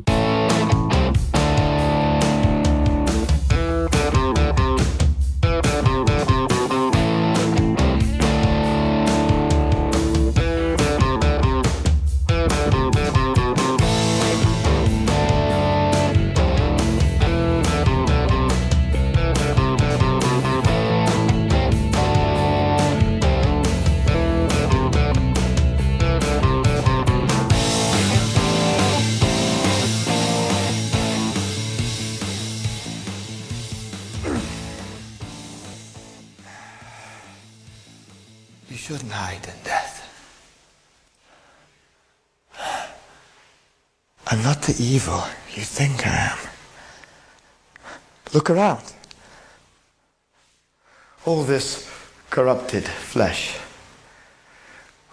The 44.64 44.76
evil 44.82 45.22
you 45.54 45.62
think 45.62 46.06
I 46.06 46.32
am. 46.32 46.38
Look 48.32 48.48
around. 48.48 48.94
All 51.26 51.44
this 51.44 51.90
corrupted 52.30 52.84
flesh. 52.84 53.56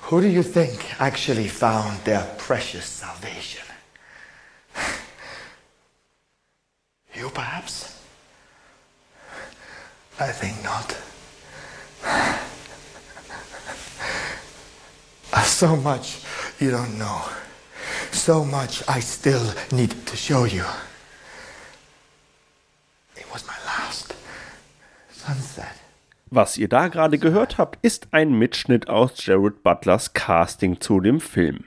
Who 0.03 0.21
do 0.21 0.27
you 0.27 0.43
think 0.43 1.01
actually 1.01 1.47
found 1.47 2.03
their 2.03 2.23
precious 2.37 2.85
salvation? 2.85 3.65
You 7.13 7.29
perhaps? 7.29 8.01
I 10.19 10.31
think 10.31 10.63
not. 10.63 10.97
So 15.43 15.75
much 15.75 16.19
you 16.59 16.71
don't 16.71 16.97
know. 16.97 17.21
so 18.11 18.43
much 18.43 18.83
I 18.87 18.99
still 19.01 19.41
need 19.71 19.93
to 20.05 20.15
show 20.15 20.45
you. 20.45 20.63
It 23.15 23.25
was 23.31 23.45
my 23.45 23.53
last 23.65 24.13
sunset. 25.11 25.75
Was 26.29 26.57
ihr 26.57 26.69
da 26.69 26.87
gerade 26.87 27.17
gehört 27.17 27.57
habt, 27.57 27.79
ist 27.81 28.07
ein 28.11 28.33
Mitschnitt 28.33 28.89
aus 28.89 29.25
Jared 29.25 29.63
Butlers 29.63 30.13
Casting 30.13 30.79
zu 30.79 30.99
dem 30.99 31.19
Film. 31.19 31.65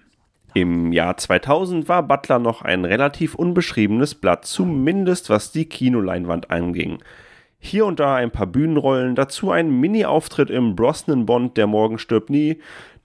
Im 0.55 0.93
Jahr 0.93 1.17
2000 1.17 1.89
war 1.89 2.03
Butler 2.03 2.39
noch 2.39 2.63
ein 2.63 2.85
relativ 2.85 3.35
unbeschriebenes 3.35 4.15
Blatt, 4.15 4.47
zumindest 4.47 5.29
was 5.29 5.51
die 5.51 5.67
Kinoleinwand 5.67 6.51
anging. 6.51 7.03
Hier 7.59 7.87
und 7.87 7.99
da 7.99 8.15
ein 8.15 8.31
paar 8.31 8.47
Bühnenrollen, 8.47 9.15
dazu 9.15 9.51
ein 9.51 9.81
Mini-Auftritt 9.81 10.51
im 10.51 10.77
Brosnan-Bond 10.77 11.57
Der 11.57 11.67
Morgen 11.67 11.99
stirbt 11.99 12.31
nie. 12.31 12.61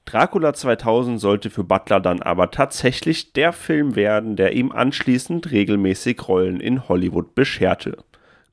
Dracula 0.06 0.54
2000 0.54 1.20
sollte 1.20 1.50
für 1.50 1.64
Butler 1.64 2.00
dann 2.00 2.22
aber 2.22 2.52
tatsächlich 2.52 3.34
der 3.34 3.54
Film 3.54 3.96
werden, 3.96 4.36
der 4.36 4.54
ihm 4.54 4.72
anschließend 4.72 5.52
regelmäßig 5.52 6.28
Rollen 6.28 6.60
in 6.60 6.90
Hollywood 6.90 7.36
bescherte. 7.36 7.98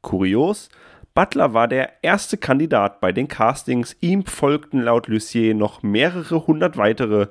Kurios, 0.02 0.68
Butler 1.14 1.54
war 1.54 1.66
der 1.66 1.92
erste 2.02 2.36
Kandidat 2.36 3.00
bei 3.00 3.10
den 3.10 3.26
Castings, 3.26 3.96
ihm 4.00 4.26
folgten 4.26 4.82
laut 4.82 5.08
Lucier 5.08 5.54
noch 5.54 5.82
mehrere 5.82 6.46
hundert 6.46 6.76
weitere, 6.76 7.28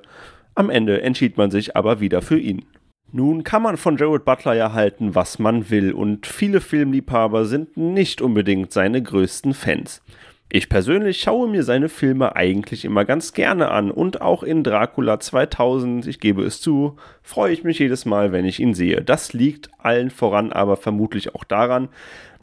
am 0.56 0.72
Ende 0.72 1.02
entschied 1.02 1.38
man 1.38 1.52
sich 1.52 1.76
aber 1.76 2.00
wieder 2.00 2.24
für 2.24 2.40
ihn. 2.40 2.66
Nun 3.12 3.44
kann 3.44 3.62
man 3.62 3.78
von 3.78 3.96
Jared 3.96 4.26
Butler 4.26 4.56
ja 4.56 4.74
halten, 4.74 5.14
was 5.14 5.38
man 5.38 5.70
will, 5.70 5.94
und 5.94 6.26
viele 6.26 6.62
Filmliebhaber 6.62 7.46
sind 7.46 7.78
nicht 7.78 8.22
unbedingt 8.22 8.74
seine 8.74 9.04
größten 9.04 9.54
Fans. 9.54 10.02
Ich 10.48 10.70
persönlich 10.70 11.22
schaue 11.22 11.50
mir 11.50 11.64
seine 11.64 11.90
Filme 11.90 12.36
eigentlich 12.36 12.86
immer 12.86 13.04
ganz 13.04 13.34
gerne 13.34 13.72
an 13.72 13.90
und 13.90 14.22
auch 14.22 14.44
in 14.44 14.64
Dracula 14.64 15.20
2000, 15.20 16.06
ich 16.06 16.20
gebe 16.20 16.44
es 16.44 16.62
zu, 16.62 16.98
freue 17.24 17.52
ich 17.52 17.64
mich 17.64 17.80
jedes 17.80 18.06
Mal, 18.06 18.32
wenn 18.32 18.46
ich 18.46 18.60
ihn 18.60 18.76
sehe. 18.76 19.02
Das 19.02 19.34
liegt 19.34 19.70
allen 19.80 20.12
voran 20.12 20.54
aber 20.54 20.78
vermutlich 20.78 21.34
auch 21.34 21.44
daran, 21.44 21.90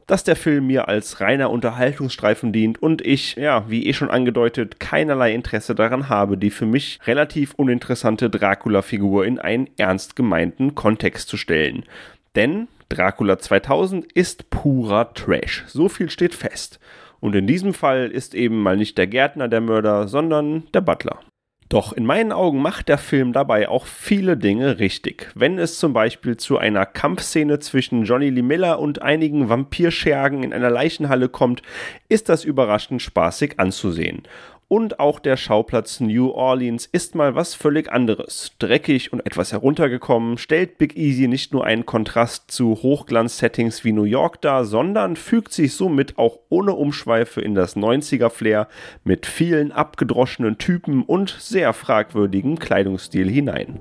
dass 0.09 0.25
der 0.25 0.35
Film 0.35 0.66
mir 0.66 0.88
als 0.88 1.21
reiner 1.21 1.50
Unterhaltungsstreifen 1.50 2.52
dient 2.52 2.82
und 2.82 3.06
ich, 3.06 3.37
ja, 3.37 3.64
wie 3.71 3.87
eh 3.87 3.92
schon 3.92 4.11
angedeutet, 4.11 4.80
keinerlei 4.80 5.32
Interesse 5.32 5.76
daran 5.76 6.09
habe, 6.09 6.37
die 6.37 6.50
für 6.50 6.66
mich 6.66 6.99
relativ 7.06 7.54
uninteressante 7.54 8.28
Dracula-Figur 8.28 9.25
in 9.25 9.38
einen 9.38 9.71
ernst 9.76 10.16
gemeinten 10.16 10.75
Kontext 10.75 11.28
zu 11.28 11.37
stellen. 11.37 11.85
Denn 12.35 12.66
Dracula 12.88 13.38
2000 13.38 14.12
ist 14.12 14.50
purer 14.50 15.14
Trash. 15.14 15.64
So 15.68 15.88
viel 15.88 16.11
steht 16.11 16.35
fest. 16.35 16.80
Und 17.22 17.36
in 17.36 17.46
diesem 17.46 17.72
Fall 17.72 18.10
ist 18.10 18.34
eben 18.34 18.60
mal 18.60 18.76
nicht 18.76 18.98
der 18.98 19.06
Gärtner 19.06 19.46
der 19.46 19.60
Mörder, 19.60 20.08
sondern 20.08 20.64
der 20.74 20.80
Butler. 20.80 21.20
Doch 21.68 21.92
in 21.92 22.04
meinen 22.04 22.32
Augen 22.32 22.60
macht 22.60 22.88
der 22.88 22.98
Film 22.98 23.32
dabei 23.32 23.68
auch 23.68 23.86
viele 23.86 24.36
Dinge 24.36 24.80
richtig. 24.80 25.30
Wenn 25.36 25.56
es 25.56 25.78
zum 25.78 25.92
Beispiel 25.92 26.36
zu 26.36 26.58
einer 26.58 26.84
Kampfszene 26.84 27.60
zwischen 27.60 28.04
Johnny 28.04 28.28
Lee 28.28 28.42
Miller 28.42 28.80
und 28.80 29.00
einigen 29.00 29.48
Vampirschergen 29.48 30.42
in 30.42 30.52
einer 30.52 30.68
Leichenhalle 30.68 31.28
kommt, 31.28 31.62
ist 32.08 32.28
das 32.28 32.44
überraschend 32.44 33.00
spaßig 33.00 33.58
anzusehen. 33.58 34.24
Und 34.72 35.00
auch 35.00 35.18
der 35.18 35.36
Schauplatz 35.36 36.00
New 36.00 36.30
Orleans 36.30 36.86
ist 36.86 37.14
mal 37.14 37.34
was 37.34 37.54
völlig 37.54 37.92
anderes. 37.92 38.52
Dreckig 38.58 39.12
und 39.12 39.20
etwas 39.26 39.52
heruntergekommen, 39.52 40.38
stellt 40.38 40.78
Big 40.78 40.96
Easy 40.96 41.28
nicht 41.28 41.52
nur 41.52 41.66
einen 41.66 41.84
Kontrast 41.84 42.50
zu 42.50 42.76
Hochglanz-Settings 42.76 43.84
wie 43.84 43.92
New 43.92 44.04
York 44.04 44.40
dar, 44.40 44.64
sondern 44.64 45.16
fügt 45.16 45.52
sich 45.52 45.74
somit 45.74 46.16
auch 46.16 46.38
ohne 46.48 46.72
Umschweife 46.72 47.42
in 47.42 47.54
das 47.54 47.76
90er-Flair 47.76 48.66
mit 49.04 49.26
vielen 49.26 49.72
abgedroschenen 49.72 50.56
Typen 50.56 51.02
und 51.02 51.36
sehr 51.38 51.74
fragwürdigem 51.74 52.58
Kleidungsstil 52.58 53.28
hinein. 53.28 53.78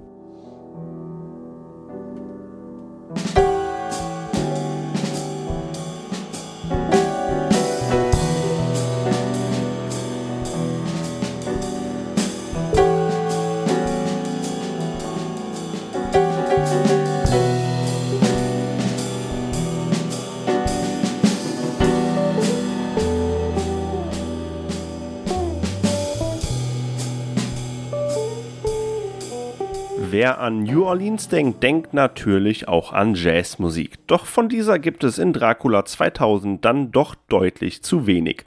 Wer 30.23 30.39
an 30.39 30.61
New 30.61 30.85
Orleans 30.85 31.29
denkt, 31.29 31.63
denkt 31.63 31.95
natürlich 31.95 32.67
auch 32.67 32.93
an 32.93 33.15
Jazzmusik. 33.15 34.05
Doch 34.05 34.27
von 34.27 34.49
dieser 34.49 34.77
gibt 34.77 35.03
es 35.03 35.17
in 35.17 35.33
Dracula 35.33 35.83
2000 35.83 36.63
dann 36.63 36.91
doch 36.91 37.15
deutlich 37.27 37.81
zu 37.81 38.05
wenig. 38.05 38.45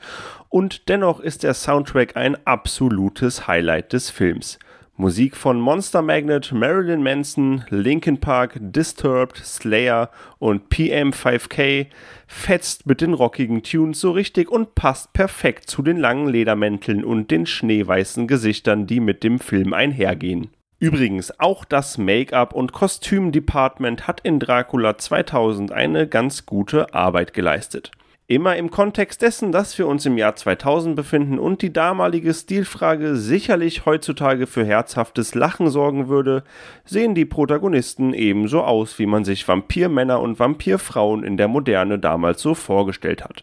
Und 0.49 0.89
dennoch 0.89 1.19
ist 1.19 1.43
der 1.43 1.53
Soundtrack 1.53 2.17
ein 2.17 2.37
absolutes 2.47 3.49
Highlight 3.49 3.93
des 3.93 4.09
Films. 4.09 4.61
Musik 4.97 5.37
von 5.37 5.59
Monster 5.59 6.01
Magnet, 6.01 6.53
Marilyn 6.53 7.03
Manson, 7.03 7.65
Linkin 7.71 8.21
Park, 8.21 8.57
Disturbed, 8.61 9.39
Slayer 9.39 10.11
und 10.39 10.73
PM5K 10.73 11.89
fetzt 12.29 12.87
mit 12.87 13.01
den 13.01 13.15
rockigen 13.15 13.65
Tunes 13.65 14.01
so 14.01 14.13
richtig 14.13 14.49
und 14.49 14.77
passt 14.77 15.13
perfekt 15.13 15.69
zu 15.69 15.83
den 15.83 15.97
langen 15.97 16.29
Ledermänteln 16.29 17.05
und 17.05 17.33
den 17.33 17.47
schneeweißen 17.47 18.29
Gesichtern, 18.29 18.87
die 18.87 19.01
mit 19.01 19.25
dem 19.25 19.41
Film 19.41 19.73
einhergehen. 19.73 20.51
Übrigens, 20.79 21.39
auch 21.41 21.65
das 21.65 21.99
Make-up- 21.99 22.53
und 22.53 22.73
Kostüm-Department 22.73 24.07
hat 24.07 24.21
in 24.21 24.39
Dracula 24.39 24.99
2000 24.99 25.73
eine 25.73 26.07
ganz 26.09 26.47
gute 26.47 26.93
Arbeit 26.93 27.33
geleistet. 27.33 27.91
Immer 28.27 28.57
im 28.57 28.71
Kontext 28.71 29.21
dessen, 29.21 29.53
dass 29.53 29.77
wir 29.77 29.87
uns 29.87 30.07
im 30.07 30.17
Jahr 30.17 30.35
2000 30.35 30.97
befinden 30.97 31.39
und 31.39 31.61
die 31.61 31.75
damalige 31.75 32.33
Stilfrage 32.33 33.17
sicherlich 33.17 33.85
heutzutage 33.85 34.47
für 34.47 34.65
herzhaftes 34.65 35.35
Lachen 35.35 35.69
sorgen 35.69 36.09
würde, 36.09 36.43
sehen 36.87 37.15
die 37.15 37.27
Protagonisten 37.27 38.15
ebenso 38.15 38.63
aus, 38.63 38.99
wie 38.99 39.05
man 39.05 39.27
sich 39.27 39.47
Vampirmänner 39.47 40.23
und 40.23 40.39
Vampirfrauen 40.39 41.23
in 41.23 41.37
der 41.37 41.49
Moderne 41.49 41.99
damals 41.99 42.41
so 42.41 42.55
vorgestellt 42.55 43.23
hat. 43.23 43.43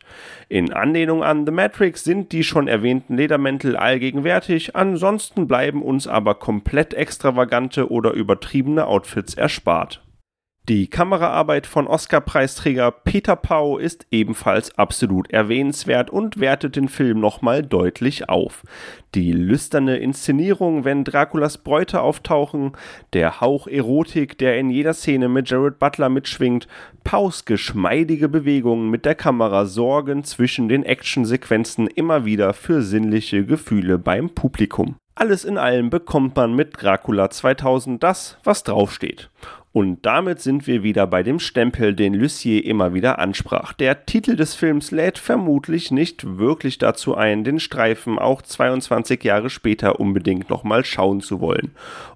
In 0.49 0.73
Anlehnung 0.73 1.23
an 1.23 1.45
The 1.45 1.51
Matrix 1.51 2.03
sind 2.03 2.31
die 2.31 2.43
schon 2.43 2.67
erwähnten 2.67 3.17
Ledermäntel 3.17 3.75
allgegenwärtig, 3.75 4.75
ansonsten 4.75 5.47
bleiben 5.47 5.83
uns 5.83 6.07
aber 6.07 6.33
komplett 6.33 6.95
extravagante 6.95 7.91
oder 7.91 8.13
übertriebene 8.13 8.87
Outfits 8.87 9.35
erspart. 9.35 10.01
Die 10.71 10.87
Kameraarbeit 10.87 11.67
von 11.67 11.85
Oscar-Preisträger 11.85 12.91
Peter 12.91 13.35
Pau 13.35 13.77
ist 13.77 14.07
ebenfalls 14.09 14.77
absolut 14.77 15.29
erwähnenswert 15.29 16.09
und 16.09 16.39
wertet 16.39 16.77
den 16.77 16.87
Film 16.87 17.19
nochmal 17.19 17.61
deutlich 17.61 18.29
auf. 18.29 18.63
Die 19.13 19.33
lüsterne 19.33 19.97
Inszenierung, 19.97 20.85
wenn 20.85 21.03
Draculas 21.03 21.57
Bräute 21.57 21.99
auftauchen, 21.99 22.71
der 23.11 23.41
Hauch 23.41 23.67
Erotik, 23.67 24.37
der 24.37 24.57
in 24.59 24.69
jeder 24.69 24.93
Szene 24.93 25.27
mit 25.27 25.49
Jared 25.49 25.77
Butler 25.77 26.07
mitschwingt, 26.07 26.69
Paus 27.03 27.43
geschmeidige 27.43 28.29
Bewegungen 28.29 28.89
mit 28.89 29.03
der 29.03 29.15
Kamera 29.15 29.65
sorgen 29.65 30.23
zwischen 30.23 30.69
den 30.69 30.83
Actionsequenzen 30.83 31.87
immer 31.87 32.23
wieder 32.23 32.53
für 32.53 32.81
sinnliche 32.81 33.45
Gefühle 33.45 33.97
beim 33.97 34.29
Publikum. 34.29 34.95
Alles 35.15 35.43
in 35.43 35.57
allem 35.57 35.89
bekommt 35.89 36.37
man 36.37 36.55
mit 36.55 36.81
Dracula 36.81 37.29
2000 37.29 38.01
das, 38.01 38.37
was 38.45 38.63
draufsteht. 38.63 39.29
Und 39.73 40.05
damit 40.05 40.41
sind 40.41 40.67
wir 40.67 40.83
wieder 40.83 41.07
bei 41.07 41.23
dem 41.23 41.39
Stempel, 41.39 41.95
den 41.95 42.13
Lucier 42.13 42.65
immer 42.65 42.93
wieder 42.93 43.19
ansprach. 43.19 43.71
Der 43.71 44.05
Titel 44.05 44.35
des 44.35 44.53
Films 44.53 44.91
lädt 44.91 45.17
vermutlich 45.17 45.91
nicht 45.91 46.37
wirklich 46.37 46.77
dazu 46.77 47.15
ein, 47.15 47.45
den 47.45 47.59
Streifen 47.59 48.19
auch 48.19 48.41
22 48.41 49.23
Jahre 49.23 49.49
später 49.49 50.01
unbedingt 50.01 50.49
nochmal 50.49 50.83
schauen 50.83 51.21
zu 51.21 51.39
wollen. 51.39 51.71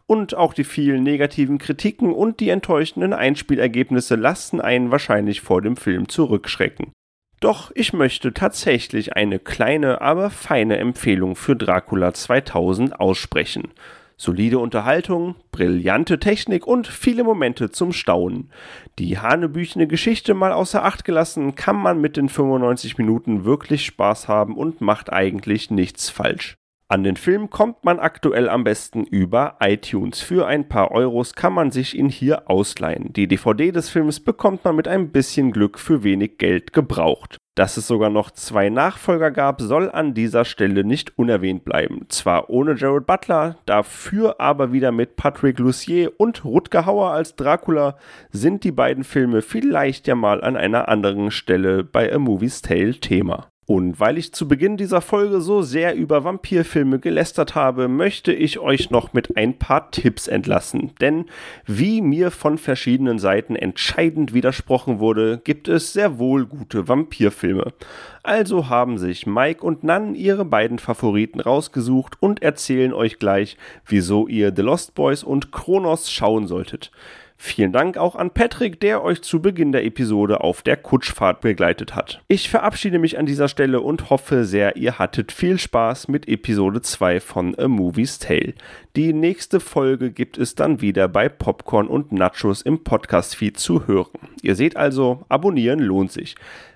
Und 0.05 0.35
auch 0.35 0.53
die 0.53 0.65
vielen 0.65 1.03
negativen 1.03 1.57
Kritiken 1.57 2.11
und 2.11 2.41
die 2.41 2.49
enttäuschenden 2.49 3.13
Einspielergebnisse 3.13 4.15
lassen 4.15 4.59
einen 4.59 4.91
wahrscheinlich 4.91 5.39
vor 5.39 5.61
dem 5.61 5.77
Film 5.77 6.09
zurückschrecken. 6.09 6.91
Doch 7.39 7.71
ich 7.73 7.93
möchte 7.93 8.33
tatsächlich 8.33 9.15
eine 9.15 9.39
kleine, 9.39 10.01
aber 10.01 10.29
feine 10.29 10.77
Empfehlung 10.77 11.35
für 11.37 11.55
Dracula 11.55 12.13
2000 12.13 12.99
aussprechen. 12.99 13.71
Solide 14.17 14.59
Unterhaltung, 14.59 15.35
brillante 15.51 16.19
Technik 16.19 16.65
und 16.65 16.87
viele 16.87 17.23
Momente 17.23 17.69
zum 17.71 17.91
Staunen. 17.91 18.49
Die 18.97 19.19
hanebüchene 19.19 19.87
Geschichte 19.87 20.33
mal 20.33 20.53
außer 20.53 20.85
Acht 20.85 21.03
gelassen, 21.03 21.55
kann 21.55 21.75
man 21.75 21.99
mit 21.99 22.15
den 22.15 22.29
95 22.29 22.97
Minuten 22.97 23.43
wirklich 23.43 23.85
Spaß 23.85 24.27
haben 24.27 24.55
und 24.55 24.81
macht 24.81 25.11
eigentlich 25.11 25.69
nichts 25.69 26.09
falsch. 26.09 26.55
An 26.87 27.03
den 27.03 27.15
Film 27.15 27.49
kommt 27.49 27.83
man 27.83 27.97
aktuell 27.97 28.47
am 28.47 28.63
besten 28.63 29.05
über 29.05 29.57
iTunes. 29.59 30.21
Für 30.21 30.45
ein 30.45 30.69
paar 30.69 30.91
Euros 30.91 31.33
kann 31.33 31.51
man 31.51 31.71
sich 31.71 31.97
ihn 31.97 32.09
hier 32.09 32.47
ausleihen. 32.47 33.11
Die 33.11 33.27
DVD 33.27 33.71
des 33.71 33.89
Films 33.89 34.19
bekommt 34.19 34.63
man 34.63 34.75
mit 34.75 34.87
ein 34.87 35.11
bisschen 35.11 35.51
Glück 35.51 35.79
für 35.79 36.03
wenig 36.03 36.37
Geld 36.37 36.73
gebraucht. 36.73 37.37
Dass 37.55 37.77
es 37.77 37.87
sogar 37.87 38.11
noch 38.11 38.29
zwei 38.29 38.69
Nachfolger 38.69 39.31
gab, 39.31 39.61
soll 39.61 39.89
an 39.89 40.13
dieser 40.13 40.45
Stelle 40.45 40.83
nicht 40.83 41.17
unerwähnt 41.17 41.65
bleiben. 41.65 42.05
Zwar 42.09 42.51
ohne 42.51 42.75
Jared 42.75 43.07
Butler, 43.07 43.57
dafür 43.65 44.39
aber 44.39 44.71
wieder 44.71 44.91
mit 44.91 45.15
Patrick 45.15 45.57
Lucier 45.57 46.11
und 46.19 46.45
Rutger 46.45 46.85
Hauer 46.85 47.11
als 47.11 47.35
Dracula, 47.35 47.97
sind 48.29 48.63
die 48.63 48.73
beiden 48.73 49.03
Filme 49.03 49.41
vielleicht 49.41 50.05
ja 50.05 50.13
mal 50.13 50.43
an 50.43 50.55
einer 50.55 50.87
anderen 50.87 51.31
Stelle 51.31 51.83
bei 51.83 52.13
A 52.13 52.19
Movie's 52.19 52.61
Tale 52.61 52.93
Thema. 52.93 53.49
Und 53.67 53.99
weil 53.99 54.19
ich 54.19 54.31
zu 54.31 54.47
Beginn 54.47 54.77
dieser 54.77 55.01
Folge 55.01 55.41
so 55.41 55.63
sehr 55.63 55.95
über 55.95 56.23
Vampirfilme 56.23 56.99
gelästert 56.99 57.55
habe, 57.55 57.87
möchte 57.87 58.31
ich 58.31 58.59
euch 58.59 58.91
noch 58.91 59.13
mit 59.13 59.35
ein 59.37 59.57
paar 59.57 59.89
Tipps 59.89 60.27
entlassen. 60.27 60.91
Denn 61.01 61.25
wie 61.65 62.01
mir 62.01 62.29
von 62.29 62.59
verschiedenen 62.59 63.17
Seiten 63.17 63.55
entscheidend 63.55 64.35
widersprochen 64.35 64.99
wurde, 64.99 65.41
gibt 65.43 65.67
es 65.67 65.93
sehr 65.93 66.19
wohl 66.19 66.45
gute 66.45 66.87
Vampirfilme. 66.87 67.73
Also 68.21 68.69
haben 68.69 68.99
sich 68.99 69.25
Mike 69.25 69.65
und 69.65 69.83
Nan 69.83 70.13
ihre 70.13 70.45
beiden 70.45 70.77
Favoriten 70.77 71.39
rausgesucht 71.39 72.21
und 72.21 72.43
erzählen 72.43 72.93
euch 72.93 73.17
gleich, 73.17 73.57
wieso 73.87 74.27
ihr 74.27 74.53
The 74.55 74.61
Lost 74.61 74.93
Boys 74.93 75.23
und 75.23 75.51
Kronos 75.51 76.11
schauen 76.11 76.45
solltet. 76.45 76.91
Vielen 77.37 77.73
Dank 77.73 77.97
auch 77.97 78.15
an 78.15 78.31
Patrick, 78.31 78.79
der 78.79 79.03
euch 79.03 79.21
zu 79.21 79.41
Beginn 79.41 79.73
der 79.73 79.83
Episode 79.83 80.41
auf 80.41 80.61
der 80.61 80.77
Kutschfahrt 80.77 81.41
begleitet 81.41 81.93
hat. 81.93 82.21
Ich 82.27 82.49
verabschiede 82.49 82.97
mich 82.97 83.19
an 83.19 83.25
dieser 83.25 83.49
Stelle 83.49 83.81
und 83.81 84.09
hoffe 84.09 84.45
sehr, 84.45 84.77
ihr 84.77 84.97
hattet 84.99 85.33
viel 85.33 85.59
Spaß 85.59 86.07
mit 86.07 86.29
Episode 86.29 86.81
2 86.81 87.19
von 87.19 87.53
A 87.59 87.67
Movie's 87.67 88.19
Tale. 88.19 88.53
Die 88.95 89.11
nächste 89.11 89.59
Folge 89.59 90.11
gibt 90.11 90.37
es 90.37 90.55
dann 90.55 90.79
wieder 90.79 91.09
bei 91.09 91.27
Popcorn 91.27 91.87
und 91.87 92.13
Nachos 92.13 92.61
im 92.61 92.83
Podcast-Feed 92.83 93.59
zu 93.59 93.85
hören. 93.85 94.29
Ihr 94.41 94.55
seht 94.55 94.77
also, 94.77 95.25
abonnieren 95.27 95.79
lohnt 95.79 96.13
sich. 96.13 96.35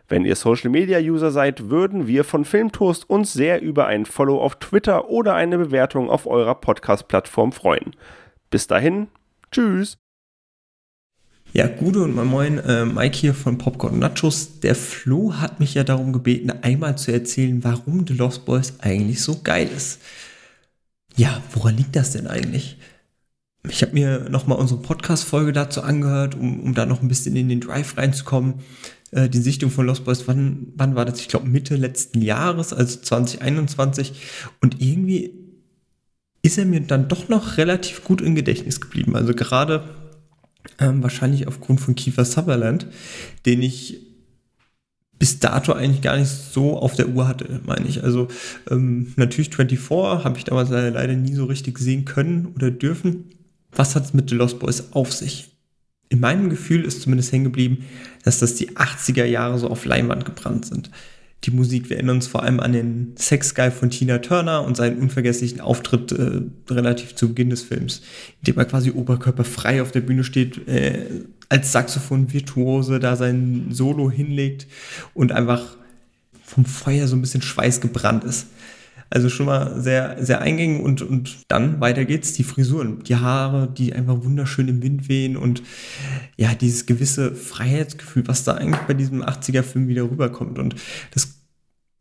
Wenn 0.10 0.26
ihr 0.26 0.36
Social 0.36 0.72
Media 0.72 1.00
User 1.00 1.32
seid, 1.32 1.70
würden 1.70 2.08
wir 2.08 2.24
von 2.24 2.44
Filmtoast 2.44 3.10
uns 3.10 3.32
sehr 3.32 3.62
über 3.62 3.86
ein 3.86 4.06
Follow 4.06 4.42
auf 4.42 4.56
Twitter 4.56 5.10
oder 5.10 5.36
eine 5.36 5.58
Bewertung 5.58 6.10
auf 6.10 6.28
eurer 6.28 6.56
Podcast-Plattform 6.56 7.54
freuen. 7.54 7.96
Bis 8.50 8.68
dahin, 8.68 9.08
tschüss! 9.52 10.00
Ja, 11.52 11.66
Gude 11.66 12.04
und 12.04 12.14
mein 12.14 12.28
Moin, 12.28 12.60
äh, 12.60 12.86
Mike 12.86 13.18
hier 13.18 13.34
von 13.34 13.58
Popcorn 13.58 13.98
Nachos. 13.98 14.60
Der 14.60 14.76
Flo 14.76 15.34
hat 15.34 15.60
mich 15.60 15.74
ja 15.74 15.84
darum 15.84 16.14
gebeten, 16.14 16.52
einmal 16.52 16.96
zu 16.96 17.12
erzählen, 17.12 17.64
warum 17.64 18.06
The 18.06 18.14
Lost 18.14 18.46
Boys 18.46 18.74
eigentlich 18.82 19.24
so 19.24 19.42
geil 19.42 19.68
ist. 19.76 20.00
Ja, 21.16 21.42
woran 21.54 21.76
liegt 21.76 21.96
das 21.96 22.12
denn 22.12 22.28
eigentlich? 22.28 22.78
Ich 23.68 23.82
habe 23.82 23.94
mir 23.94 24.30
nochmal 24.30 24.60
unsere 24.60 24.80
Podcast-Folge 24.80 25.52
dazu 25.52 25.82
angehört, 25.82 26.36
um, 26.36 26.60
um 26.60 26.76
da 26.76 26.86
noch 26.86 27.02
ein 27.02 27.08
bisschen 27.08 27.36
in 27.36 27.50
den 27.50 27.62
Drive 27.62 27.98
reinzukommen. 27.98 28.60
Äh, 29.10 29.28
die 29.28 29.42
Sichtung 29.42 29.72
von 29.72 29.88
Lost 29.88 30.06
Boys, 30.06 30.28
wann, 30.28 30.68
wann 30.76 30.94
war 30.94 31.06
das? 31.06 31.20
Ich 31.20 31.30
glaube 31.30 31.48
Mitte 31.48 31.76
letzten 31.76 32.22
Jahres, 32.22 32.74
also 32.74 33.00
2021. 33.00 34.14
Und 34.62 34.80
irgendwie 34.82 35.34
ist 36.44 36.60
er 36.60 36.66
mir 36.66 36.82
dann 36.82 37.08
doch 37.08 37.28
noch 37.28 37.58
relativ 37.58 38.04
gut 38.04 38.22
im 38.22 38.36
Gedächtnis 38.36 38.80
geblieben. 38.80 39.16
Also 39.16 39.34
gerade 39.34 39.90
ähm, 40.80 41.04
wahrscheinlich 41.04 41.48
aufgrund 41.48 41.82
von 41.82 41.96
Kiefer 41.96 42.26
Sutherland, 42.26 42.88
den 43.46 43.62
ich 43.62 44.06
bis 45.18 45.40
dato 45.40 45.74
eigentlich 45.74 46.02
gar 46.02 46.18
nicht 46.18 46.30
so 46.30 46.78
auf 46.78 46.96
der 46.96 47.10
Uhr 47.10 47.28
hatte, 47.28 47.60
meine 47.66 47.88
ich. 47.88 48.04
Also 48.04 48.30
ähm, 48.70 49.14
natürlich 49.18 49.54
24 49.54 50.24
habe 50.24 50.38
ich 50.38 50.46
damals 50.46 50.70
leider 50.70 51.14
nie 51.14 51.34
so 51.34 51.46
richtig 51.46 51.78
sehen 51.78 52.06
können 52.06 52.54
oder 52.56 52.72
dürfen. 52.72 53.26
Was 53.72 53.96
hat 53.96 54.06
es 54.06 54.14
mit 54.14 54.30
The 54.30 54.36
Lost 54.36 54.60
Boys 54.60 54.94
auf 54.94 55.12
sich? 55.12 55.58
In 56.08 56.22
meinem 56.22 56.50
Gefühl 56.50 56.86
ist 56.86 57.02
zumindest 57.02 57.32
hängen 57.32 57.44
geblieben, 57.44 57.86
dass 58.24 58.40
das 58.40 58.56
die 58.56 58.72
80er 58.72 59.26
Jahre 59.26 59.60
so 59.60 59.70
auf 59.70 59.86
Leinwand 59.86 60.26
gebrannt 60.26 60.66
sind 60.66 60.90
die 61.44 61.52
Musik. 61.52 61.90
Wir 61.90 61.98
erinnern 61.98 62.18
uns 62.18 62.28
vor 62.28 62.44
allem 62.44 62.60
an 62.60 62.74
den 62.74 63.14
Sex 63.16 63.56
Guy 63.56 63.72
von 63.72 63.90
Tina 63.90 64.18
Turner 64.20 64.64
und 64.64 64.76
seinen 64.76 65.00
unvergesslichen 65.00 65.62
Auftritt 65.62 66.12
äh, 66.12 66.42
relativ 66.70 67.16
zu 67.16 67.30
Beginn 67.30 67.50
des 67.50 67.62
Films, 67.62 68.02
in 68.42 68.48
dem 68.48 68.58
er 68.58 68.66
quasi 68.66 68.92
oberkörperfrei 68.92 69.82
auf 69.82 69.92
der 69.92 70.02
Bühne 70.02 70.24
steht, 70.24 70.68
äh, 70.68 71.06
als 71.48 71.72
Saxophon-Virtuose 71.72 73.00
da 73.00 73.16
sein 73.16 73.68
Solo 73.72 74.12
hinlegt 74.12 74.68
und 75.14 75.32
einfach 75.32 75.78
vom 76.44 76.66
Feuer 76.66 77.08
so 77.08 77.16
ein 77.16 77.22
bisschen 77.22 77.42
Schweiß 77.42 77.80
gebrannt 77.80 78.24
ist. 78.24 78.48
Also 79.10 79.30
schon 79.30 79.48
mal 79.48 79.82
sehr, 79.82 80.18
sehr 80.24 80.42
eingängig 80.42 80.82
und, 80.82 81.02
und 81.02 81.38
dann 81.48 81.82
weiter 81.82 82.06
geht's, 82.06 82.34
die 82.34 82.44
Frisuren, 82.44 83.04
die 83.04 83.16
Haare, 83.16 83.68
die 83.68 83.94
einfach 83.94 84.24
wunderschön 84.24 84.68
im 84.68 84.84
Wind 84.84 85.10
wehen 85.10 85.36
und 85.36 85.64
ja, 86.38 86.54
dieses 86.54 86.86
gewisse 86.86 87.34
Freiheitsgefühl, 87.34 88.28
was 88.28 88.44
da 88.44 88.56
eigentlich 88.56 88.82
bei 88.82 88.94
diesem 88.94 89.24
80er-Film 89.24 89.88
wieder 89.88 90.04
rüberkommt. 90.04 90.60
Und 90.60 90.76
das 91.12 91.40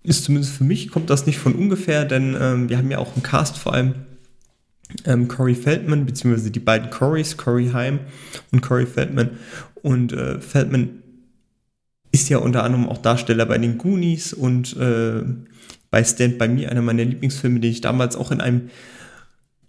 ist 0.03 0.25
zumindest 0.25 0.55
für 0.55 0.65
mich, 0.65 0.91
kommt 0.91 1.11
das 1.11 1.27
nicht 1.27 1.39
von 1.39 1.55
ungefähr, 1.55 2.05
denn 2.05 2.37
ähm, 2.39 2.69
wir 2.69 2.79
haben 2.79 2.91
ja 2.91 2.99
auch 2.99 3.17
im 3.17 3.23
Cast 3.23 3.57
vor 3.57 3.75
allem 3.75 3.95
ähm, 5.05 5.29
Corey 5.29 5.55
Feldman, 5.55 6.07
beziehungsweise 6.07 6.51
die 6.51 6.61
beiden 6.61 6.91
Corys, 6.91 7.37
Corey 7.37 7.71
Heim 7.71 8.01
und 8.53 8.61
Corey 8.61 8.87
Feldman. 8.87 9.31
Und 9.83 10.13
äh, 10.13 10.41
Feldman 10.41 11.03
ist 12.13 12.29
ja 12.29 12.39
unter 12.39 12.65
anderem 12.65 12.89
auch 12.89 12.99
Darsteller 12.99 13.47
bei 13.47 13.59
den 13.59 13.79
Goonies 13.79 14.33
und 14.33 14.77
äh, 14.77 15.23
bei 15.91 16.05
Stand 16.05 16.39
By 16.39 16.49
Me, 16.49 16.69
einer 16.69 16.83
meiner 16.83 17.05
Lieblingsfilme, 17.05 17.61
den 17.61 17.71
ich 17.71 17.81
damals 17.81 18.17
auch 18.17 18.31
in 18.31 18.41
einem 18.41 18.71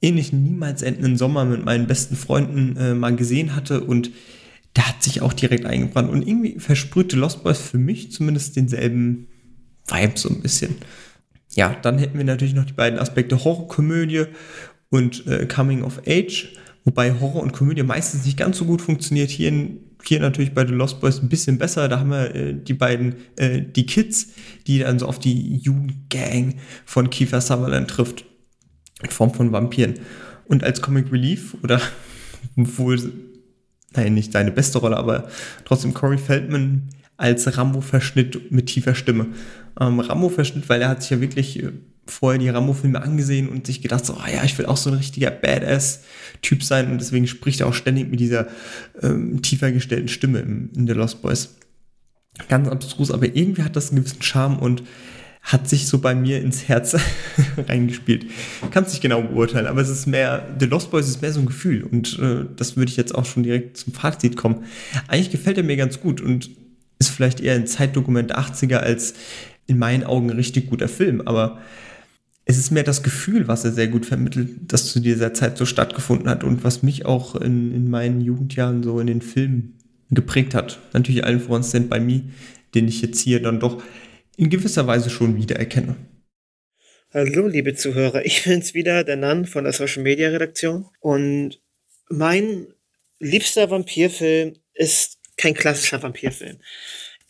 ähnlichen 0.01 0.43
niemals 0.43 0.81
endenden 0.81 1.17
Sommer 1.17 1.45
mit 1.45 1.65
meinen 1.65 1.87
besten 1.87 2.15
Freunden 2.15 2.77
äh, 2.77 2.93
mal 2.93 3.15
gesehen 3.15 3.55
hatte 3.55 3.81
und 3.81 4.11
da 4.73 4.83
hat 4.83 5.03
sich 5.03 5.21
auch 5.21 5.33
direkt 5.33 5.65
eingebrannt 5.65 6.09
und 6.09 6.27
irgendwie 6.27 6.59
versprühte 6.59 7.17
Lost 7.17 7.43
Boys 7.43 7.59
für 7.59 7.77
mich 7.77 8.11
zumindest 8.11 8.55
denselben 8.55 9.27
Vibe 9.87 10.17
so 10.17 10.29
ein 10.29 10.41
bisschen. 10.41 10.75
Ja, 11.55 11.75
dann 11.81 11.97
hätten 11.97 12.17
wir 12.17 12.25
natürlich 12.25 12.53
noch 12.53 12.65
die 12.65 12.73
beiden 12.73 12.99
Aspekte 12.99 13.43
Horrorkomödie 13.43 14.25
und 14.89 15.25
äh, 15.27 15.47
Coming 15.47 15.83
of 15.83 16.01
Age, 16.07 16.53
wobei 16.85 17.19
Horror 17.19 17.41
und 17.41 17.53
Komödie 17.53 17.83
meistens 17.83 18.25
nicht 18.25 18.37
ganz 18.37 18.57
so 18.57 18.65
gut 18.65 18.81
funktioniert. 18.81 19.31
Hier 19.31 19.49
in 19.49 19.88
hier 20.03 20.19
natürlich 20.19 20.53
bei 20.53 20.65
The 20.65 20.73
Lost 20.73 21.01
Boys 21.01 21.21
ein 21.21 21.29
bisschen 21.29 21.57
besser. 21.57 21.87
Da 21.87 21.99
haben 21.99 22.11
wir 22.11 22.33
äh, 22.35 22.53
die 22.53 22.73
beiden, 22.73 23.15
äh, 23.35 23.61
die 23.61 23.85
Kids, 23.85 24.29
die 24.67 24.79
dann 24.79 24.99
so 24.99 25.07
auf 25.07 25.19
die 25.19 25.57
Jugendgang 25.57 26.55
von 26.85 27.09
Kiefer 27.09 27.41
Sutherland 27.41 27.89
trifft. 27.89 28.25
In 29.03 29.09
Form 29.09 29.33
von 29.33 29.51
Vampiren. 29.51 29.95
Und 30.45 30.63
als 30.63 30.81
Comic 30.81 31.11
Relief 31.11 31.55
oder 31.63 31.81
wohl, 32.55 33.13
nein, 33.93 34.13
nicht 34.13 34.31
seine 34.31 34.51
beste 34.51 34.79
Rolle, 34.79 34.97
aber 34.97 35.29
trotzdem 35.65 35.93
Corey 35.93 36.17
Feldman 36.17 36.89
als 37.17 37.57
Rambo-Verschnitt 37.57 38.51
mit 38.51 38.67
tiefer 38.67 38.95
Stimme. 38.95 39.27
Ähm, 39.79 39.99
Rambo-Verschnitt, 39.99 40.69
weil 40.69 40.81
er 40.81 40.89
hat 40.89 41.01
sich 41.01 41.11
ja 41.11 41.21
wirklich 41.21 41.61
äh, 41.61 41.71
vorher 42.09 42.39
die 42.39 42.49
Rambo-Filme 42.49 43.01
angesehen 43.01 43.49
und 43.49 43.67
sich 43.67 43.81
gedacht, 43.81 44.05
so, 44.05 44.13
oh 44.13 44.31
ja, 44.31 44.43
ich 44.43 44.57
will 44.57 44.65
auch 44.65 44.77
so 44.77 44.89
ein 44.89 44.97
richtiger 44.97 45.31
Badass-Typ 45.31 46.63
sein 46.63 46.91
und 46.91 46.99
deswegen 46.99 47.27
spricht 47.27 47.61
er 47.61 47.67
auch 47.67 47.73
ständig 47.73 48.09
mit 48.09 48.19
dieser 48.19 48.47
ähm, 49.01 49.41
tiefer 49.41 49.71
gestellten 49.71 50.07
Stimme 50.07 50.39
im, 50.39 50.69
in 50.75 50.87
The 50.87 50.93
Lost 50.93 51.21
Boys. 51.21 51.55
Ganz 52.47 52.67
abstrus, 52.67 53.11
aber 53.11 53.25
irgendwie 53.25 53.63
hat 53.63 53.75
das 53.75 53.89
einen 53.89 54.03
gewissen 54.03 54.21
Charme 54.21 54.59
und 54.59 54.83
hat 55.41 55.69
sich 55.69 55.87
so 55.87 55.99
bei 55.99 56.15
mir 56.15 56.41
ins 56.41 56.67
Herz 56.67 56.95
reingespielt. 57.67 58.25
Kann 58.71 58.83
es 58.83 58.91
nicht 58.91 59.01
genau 59.01 59.21
beurteilen, 59.21 59.67
aber 59.67 59.81
es 59.81 59.89
ist 59.89 60.05
mehr, 60.05 60.47
The 60.59 60.65
Lost 60.65 60.91
Boys 60.91 61.07
ist 61.07 61.21
mehr 61.21 61.31
so 61.31 61.39
ein 61.39 61.45
Gefühl 61.45 61.83
und 61.83 62.19
äh, 62.19 62.45
das 62.55 62.77
würde 62.77 62.91
ich 62.91 62.97
jetzt 62.97 63.15
auch 63.15 63.25
schon 63.25 63.43
direkt 63.43 63.77
zum 63.77 63.93
Fazit 63.93 64.35
kommen. 64.35 64.65
Eigentlich 65.07 65.31
gefällt 65.31 65.57
er 65.57 65.63
mir 65.63 65.77
ganz 65.77 65.99
gut 66.01 66.21
und 66.21 66.49
ist 66.99 67.09
vielleicht 67.09 67.39
eher 67.39 67.55
ein 67.55 67.67
Zeitdokument 67.67 68.35
80er 68.35 68.77
als 68.77 69.13
in 69.65 69.77
meinen 69.77 70.03
Augen 70.03 70.29
richtig 70.29 70.69
guter 70.69 70.89
Film, 70.89 71.21
aber 71.21 71.59
es 72.49 72.57
ist 72.57 72.71
mehr 72.71 72.81
das 72.81 73.03
Gefühl, 73.03 73.47
was 73.47 73.63
er 73.63 73.71
sehr 73.71 73.89
gut 73.89 74.07
vermittelt, 74.07 74.49
das 74.73 74.91
zu 74.91 74.99
dieser 74.99 75.35
Zeit 75.35 75.55
so 75.55 75.67
stattgefunden 75.67 76.27
hat 76.27 76.43
und 76.43 76.63
was 76.63 76.81
mich 76.81 77.05
auch 77.05 77.35
in, 77.35 77.71
in 77.75 77.91
meinen 77.91 78.21
Jugendjahren 78.21 78.81
so 78.81 78.99
in 78.99 79.05
den 79.05 79.21
Filmen 79.21 79.77
geprägt 80.09 80.55
hat. 80.55 80.79
Natürlich 80.91 81.23
allen 81.23 81.41
voran 81.41 81.63
Stand 81.63 81.91
By 81.91 81.99
Me, 81.99 82.23
den 82.73 82.87
ich 82.87 83.03
jetzt 83.03 83.19
hier 83.19 83.39
dann 83.39 83.59
doch 83.59 83.83
in 84.35 84.49
gewisser 84.49 84.87
Weise 84.87 85.11
schon 85.11 85.37
wiedererkenne. 85.37 85.95
Hallo, 87.13 87.45
liebe 87.45 87.75
Zuhörer. 87.75 88.25
Ich 88.25 88.43
bin's 88.43 88.73
wieder, 88.73 89.03
der 89.03 89.17
Nan 89.17 89.45
von 89.45 89.65
der 89.65 89.73
Social 89.73 90.01
Media 90.01 90.29
Redaktion. 90.29 90.87
Und 91.01 91.61
mein 92.09 92.65
liebster 93.19 93.69
Vampirfilm 93.69 94.55
ist 94.73 95.19
kein 95.37 95.53
klassischer 95.53 96.01
Vampirfilm. 96.01 96.57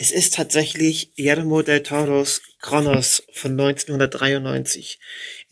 Es 0.02 0.12
ist 0.12 0.36
tatsächlich 0.36 1.14
Guillermo 1.18 1.62
del 1.62 1.84
Toros 1.84 2.42
Kronos 2.62 3.22
von 3.34 3.60
1993. 3.60 4.98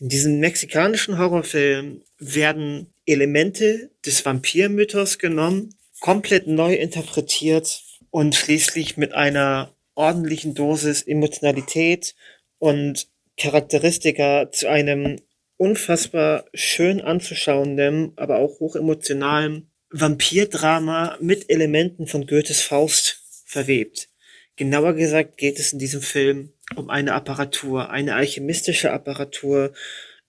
In 0.00 0.08
diesem 0.08 0.40
mexikanischen 0.40 1.18
Horrorfilm 1.18 2.02
werden 2.18 2.94
Elemente 3.04 3.90
des 4.06 4.24
Vampirmythos 4.24 5.18
genommen, 5.18 5.74
komplett 6.00 6.46
neu 6.46 6.72
interpretiert 6.72 7.82
und 8.08 8.34
schließlich 8.34 8.96
mit 8.96 9.12
einer 9.12 9.74
ordentlichen 9.94 10.54
Dosis 10.54 11.02
Emotionalität 11.02 12.14
und 12.56 13.06
Charakteristika 13.36 14.50
zu 14.50 14.66
einem 14.70 15.20
unfassbar 15.58 16.46
schön 16.54 17.02
anzuschauenden, 17.02 18.14
aber 18.16 18.38
auch 18.38 18.60
hochemotionalen 18.60 19.70
Vampirdrama 19.90 21.18
mit 21.20 21.50
Elementen 21.50 22.06
von 22.06 22.26
Goethes 22.26 22.62
Faust 22.62 23.42
verwebt. 23.44 24.07
Genauer 24.58 24.94
gesagt 24.94 25.36
geht 25.36 25.60
es 25.60 25.72
in 25.72 25.78
diesem 25.78 26.02
Film 26.02 26.52
um 26.74 26.90
eine 26.90 27.14
Apparatur, 27.14 27.90
eine 27.90 28.16
alchemistische 28.16 28.92
Apparatur 28.92 29.72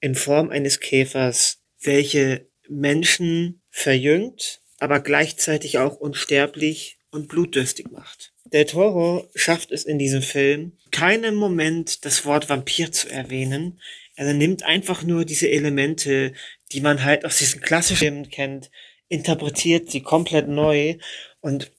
in 0.01 0.13
Form 0.13 0.51
eines 0.51 0.79
Käfers, 0.79 1.63
welche 1.81 2.47
Menschen 2.69 3.63
verjüngt, 3.71 4.61
aber 4.77 4.99
gleichzeitig 4.99 5.79
auch 5.79 5.95
unsterblich 5.95 6.99
und 7.09 7.27
blutdürstig 7.27 7.89
macht. 7.89 8.31
Del 8.45 8.65
Toro 8.65 9.27
schafft 9.33 9.71
es 9.71 9.83
in 9.83 9.97
diesem 9.97 10.21
Film, 10.21 10.77
keinem 10.91 11.33
Moment 11.33 12.05
das 12.05 12.23
Wort 12.23 12.49
Vampir 12.49 12.91
zu 12.91 13.09
erwähnen. 13.09 13.81
Er 14.15 14.31
nimmt 14.35 14.61
einfach 14.61 15.01
nur 15.01 15.25
diese 15.25 15.49
Elemente, 15.49 16.33
die 16.71 16.81
man 16.81 17.03
halt 17.03 17.25
aus 17.25 17.39
diesen 17.39 17.61
klassischen 17.61 17.97
Filmen 17.97 18.29
kennt, 18.29 18.69
interpretiert 19.07 19.89
sie 19.89 20.01
komplett 20.01 20.47
neu 20.47 20.97
und 21.41 21.71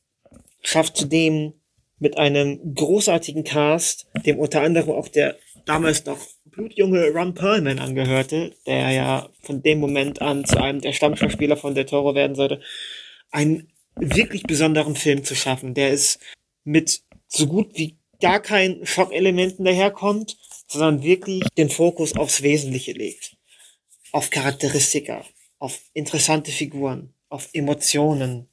schafft 0.62 0.96
zudem 0.96 1.54
mit 2.00 2.18
einem 2.18 2.74
großartigen 2.74 3.44
Cast, 3.44 4.08
dem 4.26 4.38
unter 4.38 4.62
anderem 4.62 4.90
auch 4.90 5.08
der 5.08 5.36
damals 5.66 6.04
noch 6.06 6.18
blutjunge 6.46 7.12
Ron 7.12 7.34
Perlman 7.34 7.78
angehörte, 7.78 8.56
der 8.66 8.90
ja 8.90 9.28
von 9.42 9.62
dem 9.62 9.78
Moment 9.78 10.20
an 10.20 10.44
zu 10.44 10.60
einem 10.60 10.80
der 10.80 10.92
Stammschauspieler 10.92 11.56
von 11.56 11.74
Del 11.74 11.84
Toro 11.84 12.14
werden 12.14 12.34
sollte, 12.34 12.60
einen 13.30 13.68
wirklich 13.96 14.42
besonderen 14.42 14.96
Film 14.96 15.24
zu 15.24 15.34
schaffen, 15.34 15.74
der 15.74 15.92
es 15.92 16.18
mit 16.64 17.02
so 17.28 17.46
gut 17.46 17.78
wie 17.78 17.96
gar 18.20 18.40
keinen 18.40 18.84
Schockelementen 18.84 19.64
daherkommt, 19.64 20.36
sondern 20.66 21.02
wirklich 21.02 21.44
den 21.56 21.70
Fokus 21.70 22.16
aufs 22.16 22.42
Wesentliche 22.42 22.92
legt. 22.92 23.36
Auf 24.12 24.30
Charakteristika, 24.30 25.24
auf 25.58 25.80
interessante 25.92 26.50
Figuren, 26.50 27.14
auf 27.28 27.48
Emotionen. 27.52 28.48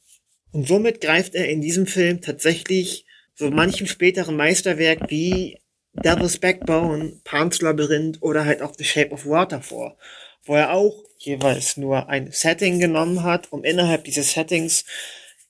Und 0.52 0.68
somit 0.68 1.02
greift 1.02 1.36
er 1.36 1.50
in 1.50 1.62
diesem 1.62 1.88
Film 1.88 2.22
tatsächlich 2.22 3.07
so 3.38 3.52
manchen 3.52 3.88
späteren 3.88 4.36
Meisterwerk 4.36 5.10
wie 5.10 5.60
Devil's 5.94 6.40
Backbone, 6.40 7.22
Pan's 7.24 7.62
Labyrinth 7.62 8.22
oder 8.22 8.46
halt 8.46 8.62
auch 8.62 8.74
The 8.76 8.84
Shape 8.84 9.12
of 9.12 9.26
Water 9.26 9.62
vor, 9.62 9.96
wo 10.44 10.56
er 10.56 10.74
auch 10.74 11.04
jeweils 11.20 11.78
nur 11.78 12.10
ein 12.10 12.32
Setting 12.32 12.80
genommen 12.80 13.24
hat, 13.24 13.52
um 13.52 13.64
innerhalb 13.64 14.04
dieses 14.04 14.34
Settings 14.34 14.86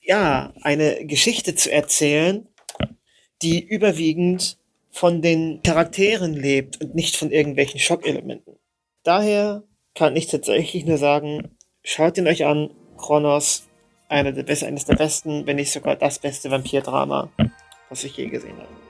ja 0.02 0.54
eine 0.62 1.06
Geschichte 1.06 1.56
zu 1.56 1.71
erzählen, 1.71 2.47
die 3.41 3.65
überwiegend 3.65 4.58
von 4.91 5.21
den 5.21 5.62
Charakteren 5.63 6.34
lebt 6.34 6.82
und 6.82 6.93
nicht 6.95 7.15
von 7.15 7.32
irgendwelchen 7.32 7.80
Schockelementen. 7.80 8.58
Daher 9.04 9.63
kann 9.95 10.15
ich 10.15 10.28
tatsächlich 10.28 10.86
nur 10.86 10.97
sagen, 10.97 11.56
schaut 11.84 12.17
ihn 12.17 12.28
euch 12.28 12.45
an, 12.45 12.71
Kronos, 12.97 13.67
einer 14.10 14.32
der 14.32 14.45
eines 14.65 14.86
der 14.86 14.95
besten, 14.95 15.45
wenn 15.45 15.58
nicht 15.58 15.71
sogar 15.71 15.95
das 15.95 16.19
beste 16.19 16.50
Vampir-Drama, 16.50 17.32
was 17.89 18.04
ich 18.04 18.17
je 18.17 18.28
gesehen 18.28 18.58
habe. 18.58 18.87